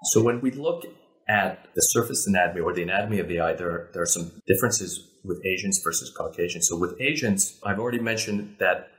So, 0.05 0.23
when 0.23 0.41
we 0.41 0.51
look 0.51 0.85
at 1.29 1.67
the 1.75 1.81
surface 1.81 2.25
anatomy 2.27 2.61
or 2.61 2.73
the 2.73 2.83
anatomy 2.83 3.19
of 3.19 3.27
the 3.27 3.39
eye, 3.39 3.53
there, 3.53 3.89
there 3.93 4.03
are 4.03 4.07
some 4.07 4.41
differences 4.47 5.07
with 5.23 5.45
Asians 5.45 5.81
versus 5.83 6.13
Caucasians. 6.15 6.67
So, 6.67 6.77
with 6.77 6.99
Asians, 7.01 7.59
I've 7.63 7.79
already 7.79 7.99
mentioned 7.99 8.55
that 8.59 8.89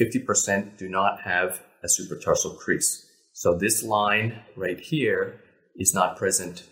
50% 0.00 0.78
do 0.78 0.88
not 0.88 1.20
have 1.22 1.62
a 1.82 1.86
supratarsal 1.86 2.58
crease. 2.58 3.06
So 3.32 3.56
this 3.56 3.82
line 3.82 4.40
right 4.56 4.78
here 4.78 5.40
is 5.76 5.94
not 5.94 6.16
present 6.16 6.64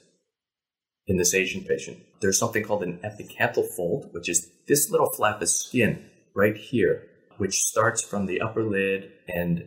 in 1.06 1.16
this 1.16 1.34
Asian 1.34 1.64
patient. 1.64 1.98
There's 2.20 2.38
something 2.38 2.62
called 2.62 2.82
an 2.82 3.00
epicanthal 3.02 3.68
fold, 3.76 4.10
which 4.12 4.28
is 4.28 4.48
this 4.68 4.90
little 4.90 5.10
flap 5.10 5.42
of 5.42 5.48
skin 5.48 6.04
right 6.34 6.56
here, 6.56 7.06
which 7.38 7.54
starts 7.54 8.02
from 8.02 8.26
the 8.26 8.40
upper 8.40 8.62
lid 8.62 9.10
and 9.28 9.64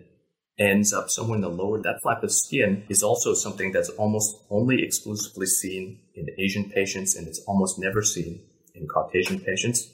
ends 0.60 0.94
up 0.94 1.10
somewhere 1.10 1.36
in 1.36 1.42
the 1.42 1.50
lower. 1.50 1.82
That 1.82 2.02
flap 2.02 2.24
of 2.24 2.32
skin 2.32 2.86
is 2.90 3.04
also 3.04 3.34
something 3.34 3.72
that's 3.72 3.90
almost 3.90 4.36
only 4.50 4.84
exclusively 4.84 5.48
seen 5.48 6.00
in 6.16 6.28
Asian 6.38 6.70
patients 6.70 7.16
and 7.16 7.28
it's 7.28 7.44
almost 7.48 7.80
never 7.80 8.04
seen 8.04 8.42
in 8.76 8.88
Caucasian 8.88 9.40
patients. 9.40 9.90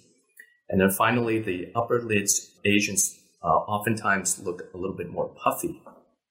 And 0.69 0.79
then 0.79 0.91
finally, 0.91 1.39
the 1.39 1.71
upper 1.75 2.01
lids, 2.01 2.51
Asians 2.65 3.17
uh, 3.43 3.47
oftentimes 3.47 4.39
look 4.43 4.63
a 4.73 4.77
little 4.77 4.95
bit 4.95 5.09
more 5.09 5.33
puffy 5.43 5.81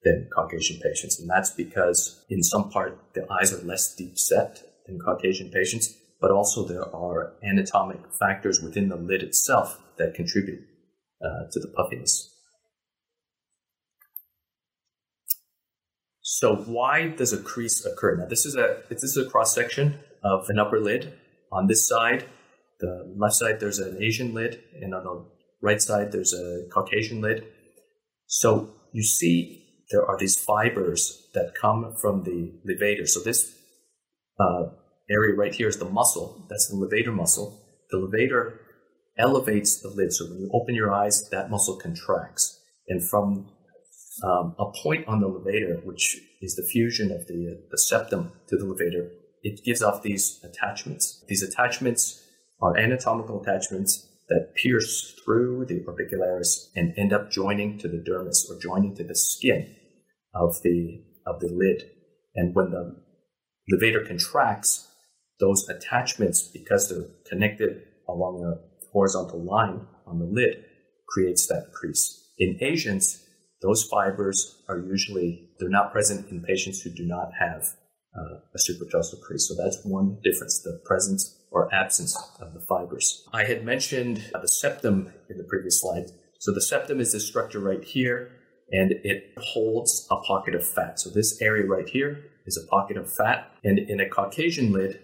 than 0.05 0.29
Caucasian 0.35 0.81
patients. 0.81 1.19
And 1.19 1.29
that's 1.29 1.51
because 1.51 2.25
in 2.31 2.43
some 2.43 2.71
part, 2.71 2.99
the 3.15 3.27
eyes 3.41 3.53
are 3.53 3.65
less 3.65 3.95
deep 3.95 4.19
set 4.19 4.63
in 4.87 4.99
Caucasian 4.99 5.51
patients, 5.51 5.95
but 6.21 6.31
also 6.31 6.65
there 6.65 6.95
are 6.95 7.35
anatomic 7.43 7.99
factors 8.19 8.61
within 8.63 8.89
the 8.89 8.97
lid 8.97 9.23
itself 9.23 9.81
that 9.99 10.15
contribute 10.15 10.61
uh, 11.23 11.51
to 11.51 11.61
the 11.61 11.73
puffiness. 11.77 12.38
So 16.31 16.57
why 16.57 17.09
does 17.09 17.33
a 17.33 17.43
crease 17.43 17.87
occur? 17.87 18.17
Now 18.17 18.27
this 18.27 18.45
is 18.45 18.55
a 18.55 18.83
this 18.91 19.03
is 19.03 19.17
a 19.17 19.25
cross 19.31 19.55
section 19.55 19.99
of 20.23 20.45
an 20.51 20.59
upper 20.59 20.79
lid. 20.79 21.15
On 21.51 21.69
this 21.69 21.89
side, 21.89 22.27
the 22.81 23.15
left 23.17 23.37
side 23.37 23.61
there's 23.61 23.79
an 23.79 23.97
Asian 24.03 24.35
lid, 24.35 24.63
and 24.79 24.95
on 24.95 25.05
the 25.05 25.25
right 25.63 25.81
side 25.81 26.13
there's 26.13 26.35
a 26.35 26.69
Caucasian 26.71 27.23
lid. 27.23 27.47
So 28.27 28.69
you 28.93 29.03
see 29.05 29.65
there 29.91 30.05
are 30.05 30.19
these 30.19 30.39
fibers 30.39 31.31
that 31.33 31.55
come 31.55 31.95
from 31.99 32.25
the 32.25 32.53
levator. 32.69 33.09
So 33.09 33.21
this 33.21 33.51
uh, 34.39 34.65
area 35.11 35.35
right 35.35 35.55
here 35.55 35.69
is 35.69 35.79
the 35.79 35.89
muscle. 35.89 36.47
That's 36.51 36.69
the 36.69 36.77
levator 36.77 37.15
muscle. 37.15 37.59
The 37.91 37.97
levator 37.97 38.59
elevates 39.17 39.81
the 39.81 39.89
lid. 39.89 40.13
So 40.13 40.27
when 40.27 40.41
you 40.41 40.51
open 40.53 40.75
your 40.75 40.93
eyes, 40.93 41.27
that 41.31 41.49
muscle 41.49 41.77
contracts. 41.77 42.61
And 42.87 43.03
from 43.03 43.49
um, 44.23 44.55
a 44.59 44.71
point 44.83 45.07
on 45.07 45.21
the 45.21 45.29
levator, 45.29 45.85
which 45.85 46.21
is 46.41 46.57
the 46.57 46.63
fusion 46.63 47.11
of 47.13 47.27
the, 47.27 47.61
the 47.71 47.79
septum 47.79 48.33
to 48.49 48.57
the 48.57 48.65
levator, 48.65 49.11
it 49.43 49.65
gives 49.65 49.83
off 49.83 50.03
these 50.03 50.41
attachments. 50.43 51.25
These 51.29 51.43
attachments 51.43 52.25
are 52.61 52.77
anatomical 52.77 53.41
attachments 53.41 54.09
that 54.29 54.55
pierce 54.55 55.15
through 55.25 55.65
the 55.67 55.81
orbicularis 55.81 56.69
and 56.77 56.93
end 56.99 57.13
up 57.13 57.31
joining 57.31 57.79
to 57.79 57.89
the 57.89 57.97
dermis 57.97 58.51
or 58.51 58.61
joining 58.61 58.95
to 58.97 59.05
the 59.05 59.15
skin 59.15 59.75
of 60.35 60.61
the 60.63 61.03
of 61.27 61.41
the 61.41 61.49
lid. 61.49 61.91
And 62.35 62.55
when 62.55 62.71
the 62.71 62.97
levator 63.73 64.07
contracts, 64.07 64.89
those 65.41 65.69
attachments, 65.69 66.43
because 66.43 66.89
they're 66.89 67.09
connected 67.29 67.83
along 68.09 68.45
a 68.45 68.93
horizontal 68.93 69.43
line 69.45 69.87
on 70.07 70.19
the 70.19 70.25
lid, 70.25 70.65
creates 71.09 71.47
that 71.47 71.71
crease. 71.73 72.33
In 72.39 72.59
Asians, 72.61 73.25
those 73.63 73.85
fibers 73.85 74.63
are 74.69 74.79
usually 74.79 75.51
they're 75.59 75.69
not 75.69 75.93
present 75.93 76.31
in 76.31 76.43
patients 76.43 76.81
who 76.81 76.91
do 76.91 77.05
not 77.05 77.31
have 77.39 77.67
uh, 78.17 78.39
a 78.55 78.59
supratarsal 78.59 79.21
crease. 79.21 79.49
So 79.49 79.55
that's 79.63 79.85
one 79.85 80.19
difference: 80.23 80.63
the 80.63 80.81
presence 80.85 81.37
or 81.51 81.73
absence 81.75 82.17
of 82.41 82.55
the 82.55 82.61
fibers. 82.61 83.27
I 83.33 83.45
had 83.45 83.65
mentioned 83.65 84.23
the 84.33 84.49
septum 84.49 85.13
in 85.31 85.39
the 85.39 85.45
previous 85.45 85.81
slide. 85.81 86.11
So 86.41 86.53
the 86.53 86.63
septum 86.63 87.01
is 87.01 87.13
this 87.13 87.27
structure 87.27 87.59
right 87.59 87.83
here 87.83 88.31
and 88.71 88.93
it 89.03 89.35
holds 89.39 90.07
a 90.11 90.17
pocket 90.17 90.55
of 90.55 90.67
fat. 90.67 91.01
So 91.01 91.11
this 91.11 91.41
area 91.41 91.67
right 91.67 91.89
here 91.89 92.25
is 92.47 92.57
a 92.63 92.69
pocket 92.69 92.97
of 92.97 93.13
fat. 93.13 93.51
And 93.65 93.79
in 93.79 94.01
a 94.01 94.09
Caucasian 94.09 94.73
lid, 94.73 95.01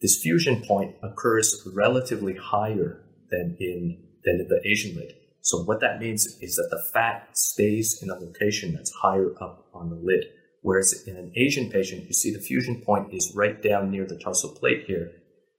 this 0.00 0.20
fusion 0.22 0.62
point 0.66 0.96
occurs 1.02 1.66
relatively 1.74 2.34
higher 2.34 3.02
than 3.30 3.56
in, 3.60 4.02
than 4.24 4.40
in 4.40 4.48
the 4.48 4.60
Asian 4.64 4.96
lid. 4.96 5.14
So 5.44 5.62
what 5.62 5.80
that 5.80 6.00
means 6.00 6.38
is 6.40 6.56
that 6.56 6.68
the 6.70 6.82
fat 6.94 7.28
stays 7.36 8.02
in 8.02 8.08
a 8.08 8.14
location 8.14 8.72
that's 8.72 8.90
higher 9.02 9.30
up 9.42 9.66
on 9.74 9.90
the 9.90 10.00
lid. 10.02 10.24
Whereas 10.62 11.04
in 11.06 11.18
an 11.18 11.32
Asian 11.36 11.70
patient, 11.70 12.06
you 12.06 12.14
see 12.14 12.32
the 12.32 12.40
fusion 12.40 12.80
point 12.80 13.12
is 13.12 13.34
right 13.36 13.62
down 13.62 13.90
near 13.90 14.06
the 14.06 14.18
tarsal 14.18 14.56
plate 14.58 14.84
here. 14.86 15.12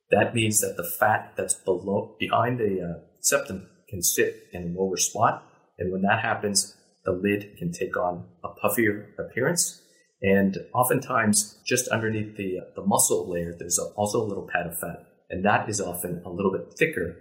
That 0.10 0.34
means 0.34 0.60
that 0.62 0.74
the 0.76 0.90
fat 1.00 1.34
that's 1.38 1.54
below, 1.54 2.16
behind 2.20 2.60
the 2.60 2.82
uh, 2.82 3.06
septum 3.20 3.68
can 3.88 4.02
sit 4.02 4.48
in 4.52 4.64
a 4.64 4.80
lower 4.82 4.98
spot. 4.98 5.44
And 5.78 5.92
when 5.92 6.02
that 6.02 6.20
happens, 6.20 6.76
the 7.04 7.12
lid 7.12 7.56
can 7.60 7.72
take 7.72 7.96
on 7.96 8.26
a 8.44 8.48
puffier 8.60 9.10
appearance. 9.20 9.84
And 10.20 10.58
oftentimes, 10.74 11.62
just 11.64 11.88
underneath 11.90 12.38
the, 12.38 12.62
the 12.76 12.84
muscle 12.84 13.30
layer, 13.30 13.54
there's 13.56 13.78
also 13.96 14.24
a 14.24 14.26
little 14.26 14.50
pad 14.52 14.66
of 14.66 14.80
fat. 14.80 15.06
And 15.30 15.46
that 15.46 15.70
is 15.70 15.80
often 15.80 16.24
a 16.26 16.32
little 16.32 16.52
bit 16.52 16.74
thicker 16.76 17.18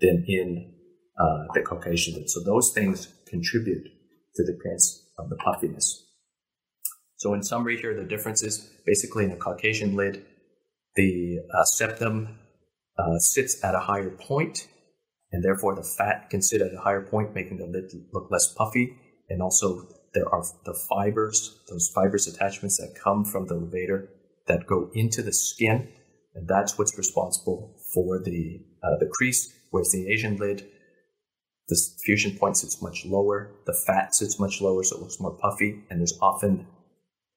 than 0.00 0.24
in 0.28 0.73
uh, 1.18 1.44
the 1.54 1.62
Caucasian 1.62 2.14
lid. 2.14 2.30
So 2.30 2.42
those 2.44 2.72
things 2.72 3.12
contribute 3.28 3.84
to 4.36 4.44
the 4.44 4.52
appearance 4.52 5.10
of 5.18 5.28
the 5.28 5.36
puffiness. 5.36 6.06
So 7.16 7.34
in 7.34 7.42
summary 7.42 7.80
here, 7.80 7.94
the 7.94 8.04
differences 8.04 8.68
basically 8.84 9.24
in 9.24 9.32
a 9.32 9.36
Caucasian 9.36 9.96
lid, 9.96 10.24
the 10.96 11.38
uh, 11.52 11.64
septum 11.64 12.38
uh, 12.98 13.18
sits 13.18 13.62
at 13.64 13.74
a 13.74 13.80
higher 13.80 14.10
point, 14.10 14.68
and 15.32 15.42
therefore 15.42 15.74
the 15.74 15.82
fat 15.82 16.30
can 16.30 16.42
sit 16.42 16.60
at 16.60 16.74
a 16.74 16.80
higher 16.80 17.02
point, 17.02 17.34
making 17.34 17.58
the 17.58 17.66
lid 17.66 17.90
look 18.12 18.30
less 18.30 18.52
puffy 18.52 18.96
and 19.28 19.42
also 19.42 19.86
there 20.12 20.28
are 20.28 20.44
the 20.64 20.74
fibers, 20.88 21.60
those 21.68 21.90
fibrous 21.94 22.26
attachments 22.26 22.76
that 22.78 22.98
come 23.02 23.24
from 23.24 23.46
the 23.46 23.54
levator 23.54 24.08
that 24.46 24.66
go 24.66 24.90
into 24.94 25.22
the 25.22 25.32
skin, 25.32 25.88
and 26.34 26.46
that's 26.46 26.78
what's 26.78 26.96
responsible 26.98 27.76
for 27.92 28.20
the 28.22 28.60
uh, 28.82 28.98
the 28.98 29.10
crease. 29.12 29.52
Whereas 29.70 29.90
the 29.90 30.08
Asian 30.08 30.36
lid, 30.36 30.66
the 31.68 31.80
fusion 32.04 32.36
point 32.36 32.56
sits 32.56 32.82
much 32.82 33.04
lower, 33.06 33.50
the 33.66 33.76
fat 33.86 34.14
sits 34.14 34.38
much 34.38 34.60
lower, 34.60 34.82
so 34.82 34.96
it 34.96 35.02
looks 35.02 35.20
more 35.20 35.36
puffy, 35.38 35.82
and 35.88 36.00
there's 36.00 36.18
often 36.20 36.66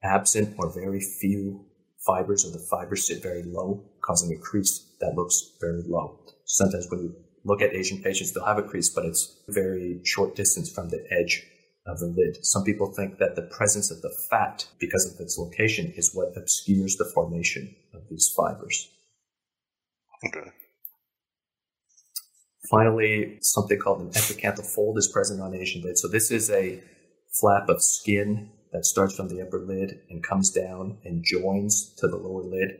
absent 0.03 0.55
or 0.57 0.73
very 0.73 0.99
few 0.99 1.65
fibers, 2.05 2.45
or 2.45 2.51
the 2.51 2.65
fibers 2.69 3.07
sit 3.07 3.23
very 3.23 3.43
low, 3.43 3.83
causing 4.01 4.35
a 4.35 4.39
crease 4.39 4.95
that 4.99 5.15
looks 5.15 5.57
very 5.61 5.81
low. 5.85 6.19
Sometimes 6.45 6.87
when 6.89 7.01
you 7.01 7.15
look 7.43 7.61
at 7.61 7.73
Asian 7.73 8.01
patients, 8.01 8.33
they'll 8.33 8.45
have 8.45 8.57
a 8.57 8.63
crease, 8.63 8.89
but 8.89 9.05
it's 9.05 9.43
very 9.47 10.01
short 10.03 10.35
distance 10.35 10.69
from 10.71 10.89
the 10.89 11.05
edge 11.09 11.45
of 11.85 11.99
the 11.99 12.07
lid. 12.07 12.45
Some 12.45 12.63
people 12.63 12.91
think 12.93 13.17
that 13.19 13.35
the 13.35 13.43
presence 13.43 13.91
of 13.91 14.01
the 14.01 14.13
fat, 14.29 14.67
because 14.79 15.05
of 15.05 15.19
its 15.21 15.37
location, 15.37 15.93
is 15.95 16.13
what 16.13 16.35
obscures 16.35 16.97
the 16.97 17.09
formation 17.13 17.73
of 17.93 18.01
these 18.09 18.33
fibers. 18.35 18.89
Okay. 20.25 20.51
Finally, 22.69 23.37
something 23.41 23.79
called 23.79 24.01
an 24.01 24.09
epicanthal 24.09 24.65
fold 24.65 24.97
is 24.97 25.07
present 25.07 25.41
on 25.41 25.55
Asian 25.55 25.81
lid. 25.81 25.97
So 25.97 26.07
this 26.07 26.31
is 26.31 26.49
a 26.49 26.81
flap 27.39 27.69
of 27.69 27.81
skin 27.81 28.49
that 28.71 28.85
starts 28.85 29.15
from 29.15 29.29
the 29.29 29.41
upper 29.41 29.59
lid 29.59 30.01
and 30.09 30.23
comes 30.23 30.51
down 30.51 30.97
and 31.05 31.23
joins 31.23 31.93
to 31.99 32.07
the 32.07 32.17
lower 32.17 32.43
lid. 32.43 32.79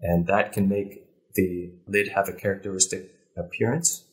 And 0.00 0.26
that 0.26 0.52
can 0.52 0.68
make 0.68 1.02
the 1.34 1.72
lid 1.86 2.08
have 2.08 2.28
a 2.28 2.32
characteristic 2.32 3.10
appearance. 3.36 4.04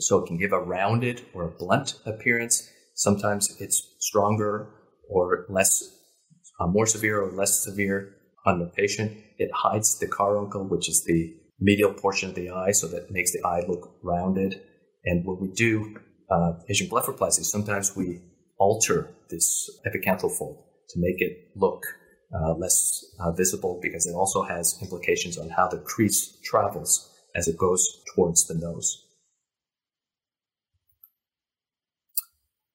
So 0.00 0.18
it 0.18 0.26
can 0.26 0.38
give 0.38 0.52
a 0.52 0.60
rounded 0.60 1.24
or 1.32 1.44
a 1.44 1.50
blunt 1.50 1.94
appearance 2.04 2.68
Sometimes 2.98 3.56
it's 3.60 3.94
stronger 4.00 4.66
or 5.08 5.46
less, 5.48 5.84
uh, 6.58 6.66
more 6.66 6.84
severe 6.84 7.22
or 7.22 7.30
less 7.30 7.62
severe 7.62 8.16
on 8.44 8.58
the 8.58 8.66
patient. 8.66 9.16
It 9.38 9.52
hides 9.54 10.00
the 10.00 10.08
caruncle, 10.08 10.64
which 10.64 10.88
is 10.88 11.04
the 11.04 11.36
medial 11.60 11.92
portion 11.92 12.28
of 12.28 12.34
the 12.34 12.50
eye, 12.50 12.72
so 12.72 12.86
that 12.88 13.10
makes 13.10 13.32
the 13.32 13.42
eye 13.44 13.64
look 13.66 13.94
rounded. 14.02 14.60
And 15.04 15.24
when 15.24 15.38
we 15.40 15.48
do 15.48 15.96
uh, 16.30 16.52
Asian 16.68 16.88
blepharoplasty, 16.88 17.44
sometimes 17.44 17.96
we 17.96 18.20
alter 18.58 19.10
this 19.30 19.70
epicanthal 19.86 20.36
fold 20.36 20.64
to 20.90 21.00
make 21.00 21.20
it 21.20 21.50
look 21.56 21.82
uh, 22.34 22.54
less 22.54 23.04
uh, 23.20 23.32
visible 23.32 23.78
because 23.82 24.06
it 24.06 24.14
also 24.14 24.42
has 24.42 24.78
implications 24.82 25.38
on 25.38 25.48
how 25.50 25.66
the 25.68 25.78
crease 25.78 26.38
travels 26.44 27.14
as 27.34 27.48
it 27.48 27.56
goes 27.56 27.86
towards 28.14 28.46
the 28.46 28.54
nose. 28.54 29.04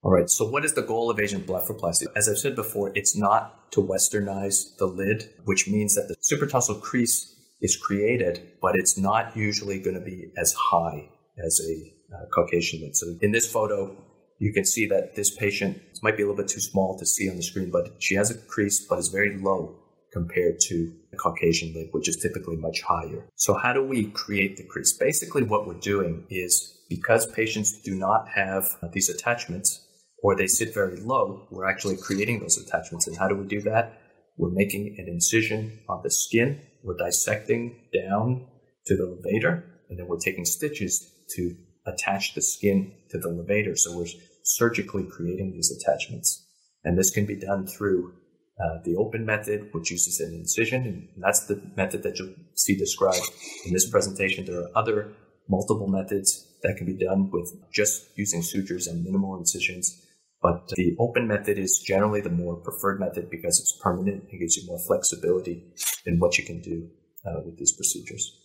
All 0.02 0.12
right, 0.12 0.30
so 0.30 0.46
what 0.46 0.66
is 0.66 0.74
the 0.74 0.82
goal 0.82 1.10
of 1.10 1.20
Asian 1.20 1.44
blepharoplasty? 1.44 2.08
As 2.14 2.28
I've 2.28 2.38
said 2.38 2.56
before, 2.56 2.92
it's 2.94 3.16
not 3.16 3.72
to 3.72 3.82
westernize 3.82 4.76
the 4.78 4.86
lid, 4.86 5.30
which 5.46 5.70
means 5.70 5.96
that 5.96 6.10
the 6.10 6.16
supratarsal 6.16 6.82
crease 6.82 7.33
is 7.64 7.76
created, 7.78 8.52
but 8.62 8.76
it's 8.76 8.98
not 8.98 9.36
usually 9.36 9.80
going 9.80 9.96
to 9.96 10.06
be 10.06 10.28
as 10.38 10.54
high 10.54 11.10
as 11.44 11.60
a 11.68 11.94
uh, 12.16 12.26
Caucasian 12.36 12.82
lid. 12.82 12.96
So 12.96 13.08
in 13.22 13.32
this 13.32 13.52
photo, 13.52 13.96
you 14.38 14.54
can 14.54 14.66
see 14.66 14.86
that 14.88 15.16
this 15.16 15.36
patient 15.36 15.82
might 16.04 16.18
be 16.18 16.24
a 16.24 16.28
little 16.28 16.44
bit 16.44 16.50
too 16.50 16.60
small 16.60 17.00
to 17.00 17.06
see 17.06 17.30
on 17.30 17.38
the 17.38 17.42
screen, 17.42 17.72
but 17.72 17.96
she 18.00 18.16
has 18.16 18.30
a 18.30 18.38
crease, 18.38 18.86
but 18.86 19.00
is 19.00 19.08
very 19.08 19.38
low 19.40 19.80
compared 20.12 20.60
to 20.60 20.94
a 21.14 21.18
Caucasian 21.18 21.74
lid, 21.74 21.88
which 21.92 22.08
is 22.08 22.18
typically 22.18 22.58
much 22.58 22.82
higher. 22.82 23.26
So 23.36 23.54
how 23.56 23.74
do 23.74 23.84
we 23.84 24.12
create 24.12 24.58
the 24.58 24.66
crease? 24.66 24.94
Basically, 24.94 25.44
what 25.44 25.66
we're 25.66 25.80
doing 25.80 26.26
is 26.30 26.82
because 26.90 27.26
patients 27.26 27.82
do 27.82 27.96
not 27.96 28.28
have 28.36 28.70
these 28.92 29.10
attachments, 29.10 29.88
or 30.22 30.36
they 30.36 30.48
sit 30.48 30.74
very 30.74 31.00
low, 31.00 31.48
we're 31.50 31.68
actually 31.68 31.98
creating 31.98 32.40
those 32.40 32.58
attachments. 32.58 33.08
And 33.08 33.18
how 33.18 33.28
do 33.28 33.36
we 33.36 33.48
do 33.48 33.62
that? 33.62 34.00
We're 34.38 34.52
making 34.52 34.96
an 35.00 35.08
incision 35.08 35.80
on 35.90 36.02
the 36.04 36.12
skin, 36.12 36.62
we're 36.84 36.98
dissecting 36.98 37.80
down 37.94 38.48
to 38.88 38.96
the 38.96 39.04
levator, 39.04 39.64
and 39.90 39.98
then 39.98 40.08
we're 40.08 40.20
taking 40.20 40.46
stitches 40.46 41.10
to 41.36 41.56
attach 41.86 42.34
the 42.36 42.42
skin 42.42 42.94
to 43.10 43.18
the 43.18 43.30
levator. 43.30 43.78
So 43.78 43.98
we're 43.98 44.08
surgically 44.44 45.06
creating 45.06 45.54
these 45.54 45.72
attachments. 45.72 46.46
And 46.84 46.98
this 46.98 47.12
can 47.12 47.26
be 47.26 47.36
done 47.36 47.66
through 47.66 48.14
uh, 48.60 48.80
the 48.84 48.96
open 48.96 49.26
method, 49.26 49.70
which 49.72 49.90
uses 49.90 50.20
an 50.20 50.34
incision, 50.34 50.84
and 50.84 51.08
that's 51.18 51.46
the 51.48 51.62
method 51.76 52.04
that 52.04 52.20
you'll 52.20 52.36
see 52.56 52.78
described 52.78 53.26
in 53.66 53.74
this 53.74 53.90
presentation. 53.90 54.46
There 54.46 54.62
are 54.62 54.70
other 54.76 55.14
multiple 55.50 55.88
methods 55.88 56.48
that 56.62 56.78
can 56.78 56.86
be 56.86 56.94
done 56.94 57.30
with 57.32 57.52
just 57.72 58.06
using 58.16 58.42
sutures 58.42 58.88
and 58.88 59.04
minimal 59.04 59.38
incisions. 59.38 60.06
But 60.44 60.68
the 60.76 60.94
open 61.00 61.26
method 61.26 61.58
is 61.58 61.82
generally 61.88 62.20
the 62.20 62.30
more 62.30 62.58
preferred 62.58 63.00
method 63.00 63.30
because 63.32 63.58
it's 63.62 63.80
permanent 63.82 64.26
and 64.30 64.40
gives 64.40 64.58
you 64.58 64.68
more 64.68 64.80
flexibility 64.86 65.64
in 66.06 66.20
what 66.20 66.38
you 66.38 66.44
can 66.44 66.62
do 66.62 66.90
uh, 67.26 67.40
with 67.46 67.58
these 67.58 67.72
procedures. 67.72 68.40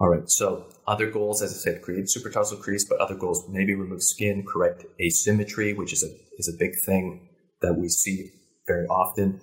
All 0.00 0.08
right, 0.08 0.30
so 0.30 0.66
other 0.86 1.10
goals, 1.10 1.42
as 1.42 1.52
I 1.52 1.56
said, 1.56 1.82
create 1.82 2.06
supratarsal 2.06 2.60
crease, 2.60 2.84
but 2.88 2.98
other 2.98 3.16
goals, 3.16 3.44
maybe 3.48 3.74
remove 3.74 4.02
skin, 4.02 4.44
correct 4.46 4.84
asymmetry, 5.00 5.74
which 5.74 5.92
is 5.92 6.04
a, 6.04 6.10
is 6.38 6.48
a 6.48 6.58
big 6.58 6.72
thing 6.86 7.28
that 7.60 7.74
we 7.74 7.88
see 7.88 8.30
very 8.68 8.86
often. 8.86 9.40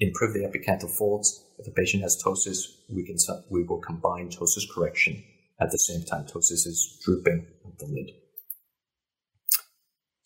Improve 0.00 0.34
the 0.34 0.46
epicanthal 0.46 0.90
folds. 0.90 1.42
If 1.58 1.66
a 1.66 1.70
patient 1.70 2.02
has 2.02 2.22
ptosis, 2.22 2.66
we 2.94 3.04
can 3.04 3.16
we 3.50 3.64
will 3.64 3.80
combine 3.80 4.28
ptosis 4.28 4.64
correction 4.74 5.22
at 5.60 5.70
the 5.70 5.78
same 5.78 6.04
time. 6.04 6.26
Ptosis 6.26 6.66
is 6.66 7.00
drooping 7.04 7.46
of 7.64 7.78
the 7.78 7.86
lid. 7.86 8.23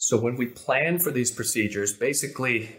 So 0.08 0.16
when 0.16 0.36
we 0.36 0.46
plan 0.46 0.98
for 0.98 1.10
these 1.10 1.30
procedures, 1.30 1.92
basically 1.92 2.74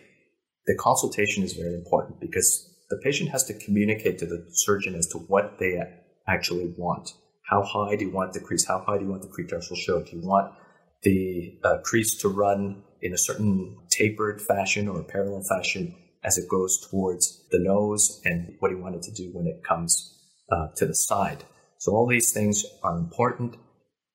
the 0.65 0.73
consultation 0.73 1.43
is 1.43 1.53
very 1.53 1.75
important 1.75 2.19
because 2.19 2.67
the 2.89 2.97
patient 3.03 3.29
has 3.29 3.43
to 3.43 3.53
communicate 3.53 4.17
to 4.17 4.25
the 4.25 4.47
surgeon 4.51 4.95
as 4.95 5.05
to 5.09 5.19
what 5.19 5.59
they 5.59 5.79
actually 6.27 6.73
want. 6.75 7.13
How 7.47 7.61
high 7.61 7.97
do 7.97 8.05
you 8.05 8.09
want 8.09 8.33
the 8.33 8.39
crease? 8.39 8.65
How 8.65 8.79
high 8.79 8.97
do 8.97 9.03
you 9.03 9.11
want 9.11 9.21
the 9.21 9.27
pretarsal 9.27 9.77
show? 9.77 10.01
Do 10.01 10.15
you 10.15 10.27
want 10.27 10.55
the 11.03 11.59
uh, 11.63 11.77
crease 11.83 12.15
to 12.21 12.29
run 12.29 12.81
in 13.03 13.13
a 13.13 13.17
certain 13.19 13.77
tapered 13.91 14.41
fashion 14.41 14.87
or 14.87 15.03
parallel 15.03 15.43
fashion 15.43 15.93
as 16.23 16.39
it 16.39 16.49
goes 16.49 16.83
towards 16.89 17.45
the 17.51 17.59
nose? 17.59 18.21
And 18.25 18.55
what 18.57 18.69
do 18.69 18.75
you 18.75 18.81
want 18.81 18.95
it 18.95 19.03
to 19.03 19.11
do 19.11 19.29
when 19.33 19.45
it 19.45 19.63
comes 19.63 20.17
uh, 20.51 20.69
to 20.77 20.87
the 20.87 20.95
side? 20.95 21.43
So 21.77 21.91
all 21.91 22.07
these 22.07 22.33
things 22.33 22.65
are 22.81 22.97
important. 22.97 23.55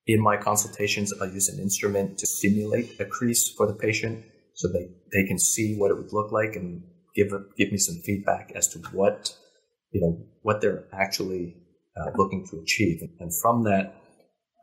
In 0.07 0.21
my 0.23 0.37
consultations, 0.37 1.13
I 1.21 1.27
use 1.27 1.49
an 1.49 1.61
instrument 1.61 2.19
to 2.19 2.27
simulate 2.27 3.01
a 3.01 3.05
crease 3.05 3.49
for 3.49 3.67
the 3.67 3.75
patient 3.75 4.25
so 4.55 4.69
they, 4.69 4.89
they 5.13 5.27
can 5.27 5.39
see 5.39 5.77
what 5.77 5.91
it 5.91 5.97
would 5.97 6.13
look 6.13 6.31
like 6.31 6.57
and 6.57 6.83
give, 7.15 7.33
a, 7.33 7.41
give 7.57 7.73
me 7.73 7.79
some 7.79 7.97
feedback 8.05 8.53
as 8.55 8.69
to 8.69 8.79
what, 8.93 9.35
you 9.93 10.01
know, 10.01 10.27
what 10.43 10.61
they're 10.61 10.85
actually 10.93 11.57
uh, 11.97 12.11
looking 12.17 12.47
to 12.51 12.61
achieve. 12.61 13.01
And 13.19 13.33
from 13.43 13.65
that, 13.65 13.95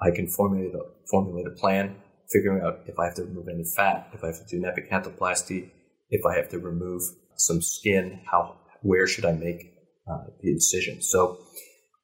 I 0.02 0.12
can 0.12 0.28
formulate 0.28 0.76
a, 0.76 0.82
formulate 1.10 1.48
a 1.48 1.60
plan, 1.60 1.96
figuring 2.32 2.64
out 2.64 2.82
if 2.86 3.00
I 3.00 3.06
have 3.06 3.16
to 3.16 3.24
remove 3.24 3.48
any 3.48 3.66
fat, 3.76 4.10
if 4.14 4.24
I 4.24 4.28
have 4.28 4.46
to 4.46 4.46
do 4.50 4.64
an 4.64 4.72
epicanthaloplasty, 4.72 5.72
if 6.10 6.22
I 6.26 6.36
have 6.36 6.50
to 6.50 6.60
remove 6.60 7.02
some 7.36 7.62
skin, 7.62 8.22
how 8.30 8.58
where 8.82 9.08
should 9.08 9.26
I 9.26 9.34
make 9.34 9.74
uh, 10.12 10.26
the 10.42 10.52
incision. 10.52 11.02
So 11.02 11.40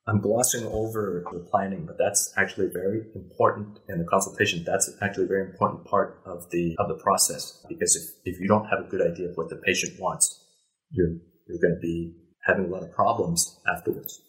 I'm 0.08 0.22
glossing 0.22 0.66
over 0.68 1.24
the 1.34 1.40
planning, 1.40 1.86
but 1.86 1.98
that's 1.98 2.34
actually 2.38 2.70
very 2.72 3.02
important 3.14 3.80
in 3.90 4.00
the 4.00 4.06
consultation. 4.06 4.64
That's 4.66 4.90
actually 5.02 5.26
a 5.26 5.28
very 5.28 5.50
important 5.50 5.84
part 5.86 6.22
of 6.26 6.50
the 6.50 6.76
of 6.80 6.88
the 6.88 6.96
process 6.96 7.64
because 7.68 7.96
if, 7.96 8.34
if 8.36 8.40
you 8.40 8.48
don't 8.48 8.66
have 8.66 8.80
a 8.80 8.90
good 8.90 9.02
idea 9.02 9.30
of 9.30 9.36
what 9.36 9.50
the 9.50 9.58
patient 9.58 10.00
wants, 10.00 10.46
you're 10.92 11.18
you're 11.48 11.60
going 11.62 11.76
to 11.76 11.82
be 11.82 12.14
having 12.46 12.66
a 12.66 12.68
lot 12.68 12.84
of 12.84 12.92
problems 12.94 13.60
afterwards. 13.68 14.22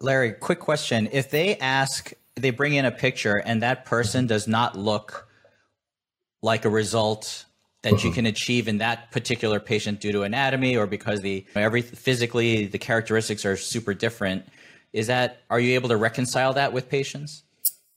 Larry, 0.00 0.32
quick 0.32 0.60
question. 0.60 1.08
If 1.10 1.30
they 1.30 1.56
ask, 1.56 2.12
they 2.36 2.50
bring 2.50 2.74
in 2.74 2.84
a 2.84 2.92
picture 2.92 3.42
and 3.44 3.62
that 3.62 3.84
person 3.84 4.28
does 4.28 4.46
not 4.46 4.76
look 4.76 5.28
like 6.40 6.64
a 6.64 6.70
result 6.70 7.44
that 7.82 7.92
you 7.92 8.10
mm-hmm. 8.10 8.12
can 8.12 8.26
achieve 8.26 8.68
in 8.68 8.78
that 8.78 9.10
particular 9.10 9.60
patient 9.60 10.00
due 10.00 10.12
to 10.12 10.22
anatomy 10.22 10.76
or 10.76 10.86
because 10.86 11.20
the 11.20 11.44
every 11.54 11.82
physically 11.82 12.66
the 12.66 12.78
characteristics 12.78 13.44
are 13.44 13.56
super 13.56 13.94
different, 13.94 14.44
is 14.98 15.06
that 15.06 15.42
are 15.48 15.60
you 15.60 15.74
able 15.74 15.88
to 15.88 15.96
reconcile 15.96 16.52
that 16.54 16.72
with 16.72 16.88
patients? 16.88 17.44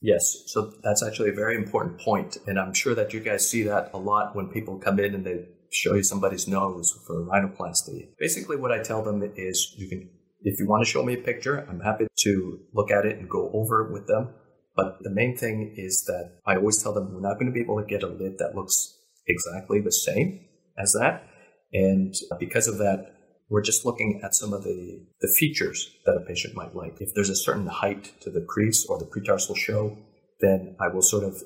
Yes, 0.00 0.44
so 0.46 0.72
that's 0.82 1.02
actually 1.02 1.30
a 1.30 1.34
very 1.34 1.56
important 1.56 2.00
point, 2.00 2.36
and 2.46 2.58
I'm 2.58 2.74
sure 2.74 2.94
that 2.94 3.12
you 3.12 3.20
guys 3.20 3.48
see 3.48 3.62
that 3.64 3.90
a 3.92 3.98
lot 3.98 4.34
when 4.34 4.48
people 4.48 4.78
come 4.78 4.98
in 4.98 5.14
and 5.14 5.24
they 5.24 5.46
show 5.70 5.94
you 5.94 6.02
somebody's 6.02 6.46
nose 6.46 6.90
for 7.06 7.26
rhinoplasty. 7.26 8.08
Basically, 8.18 8.56
what 8.56 8.72
I 8.72 8.82
tell 8.82 9.02
them 9.02 9.22
is 9.36 9.74
you 9.76 9.88
can 9.88 10.10
if 10.44 10.58
you 10.58 10.66
want 10.66 10.84
to 10.84 10.90
show 10.90 11.02
me 11.04 11.14
a 11.14 11.18
picture, 11.18 11.66
I'm 11.68 11.80
happy 11.80 12.06
to 12.24 12.58
look 12.74 12.90
at 12.90 13.06
it 13.06 13.18
and 13.18 13.28
go 13.28 13.50
over 13.52 13.86
it 13.86 13.92
with 13.92 14.06
them. 14.06 14.34
But 14.74 14.98
the 15.02 15.10
main 15.10 15.36
thing 15.36 15.74
is 15.76 16.04
that 16.06 16.40
I 16.46 16.56
always 16.56 16.82
tell 16.82 16.92
them 16.92 17.12
we're 17.12 17.20
not 17.20 17.34
going 17.34 17.46
to 17.46 17.52
be 17.52 17.60
able 17.60 17.80
to 17.80 17.86
get 17.86 18.02
a 18.02 18.08
lid 18.08 18.38
that 18.38 18.54
looks 18.54 18.98
exactly 19.26 19.80
the 19.80 19.92
same 19.92 20.40
as 20.78 20.92
that. 20.98 21.24
And 21.72 22.14
because 22.38 22.66
of 22.68 22.78
that, 22.78 23.12
we're 23.48 23.62
just 23.62 23.84
looking 23.84 24.20
at 24.24 24.34
some 24.34 24.52
of 24.52 24.64
the, 24.64 25.04
the 25.20 25.34
features 25.38 25.90
that 26.06 26.16
a 26.16 26.20
patient 26.20 26.54
might 26.54 26.74
like. 26.74 27.00
If 27.00 27.14
there's 27.14 27.28
a 27.28 27.36
certain 27.36 27.66
height 27.66 28.12
to 28.20 28.30
the 28.30 28.40
crease 28.40 28.86
or 28.88 28.98
the 28.98 29.04
pretarsal 29.04 29.56
show, 29.56 29.98
then 30.40 30.76
I 30.80 30.88
will 30.88 31.02
sort 31.02 31.24
of 31.24 31.42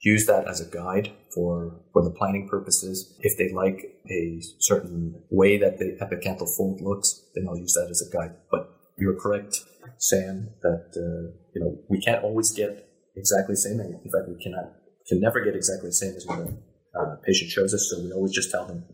use 0.00 0.26
that 0.26 0.48
as 0.48 0.60
a 0.60 0.68
guide 0.68 1.12
for, 1.32 1.80
for 1.92 2.02
the 2.02 2.10
planning 2.10 2.48
purposes. 2.48 3.16
If 3.20 3.38
they 3.38 3.54
like 3.54 4.00
a 4.10 4.40
certain 4.58 5.22
way 5.30 5.58
that 5.58 5.78
the 5.78 5.96
epicanthal 6.00 6.48
fold 6.56 6.80
looks, 6.80 7.22
then 7.34 7.46
I'll 7.48 7.56
use 7.56 7.74
that 7.74 7.88
as 7.90 8.02
a 8.02 8.14
guide. 8.14 8.34
But 8.50 8.68
you're 8.98 9.18
correct, 9.18 9.60
Sam, 9.98 10.50
that 10.62 10.90
uh, 10.96 11.32
you 11.54 11.60
know 11.60 11.78
we 11.88 12.00
can't 12.00 12.22
always 12.22 12.52
get 12.52 12.88
exactly 13.16 13.54
the 13.54 13.60
same. 13.60 13.80
In 13.80 14.10
fact, 14.10 14.28
we 14.28 14.42
cannot 14.42 14.72
can 15.08 15.20
never 15.20 15.40
get 15.40 15.54
exactly 15.54 15.88
the 15.88 15.94
same 15.94 16.14
as 16.14 16.26
what 16.26 16.38
a 16.38 16.56
uh, 16.98 17.16
patient 17.24 17.50
shows 17.50 17.72
us. 17.74 17.88
So 17.90 18.02
we 18.02 18.12
always 18.12 18.32
just 18.32 18.50
tell 18.50 18.66
them 18.66 18.84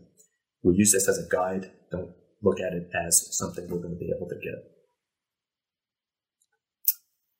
we'll 0.63 0.75
use 0.75 0.91
this 0.91 1.07
as 1.07 1.17
a 1.17 1.27
guide. 1.29 1.71
Don't 1.91 2.11
look 2.41 2.59
at 2.59 2.73
it 2.73 2.89
as 3.05 3.37
something 3.37 3.67
we're 3.69 3.79
going 3.79 3.93
to 3.93 3.99
be 3.99 4.11
able 4.15 4.27
to 4.29 4.35
get. 4.35 4.63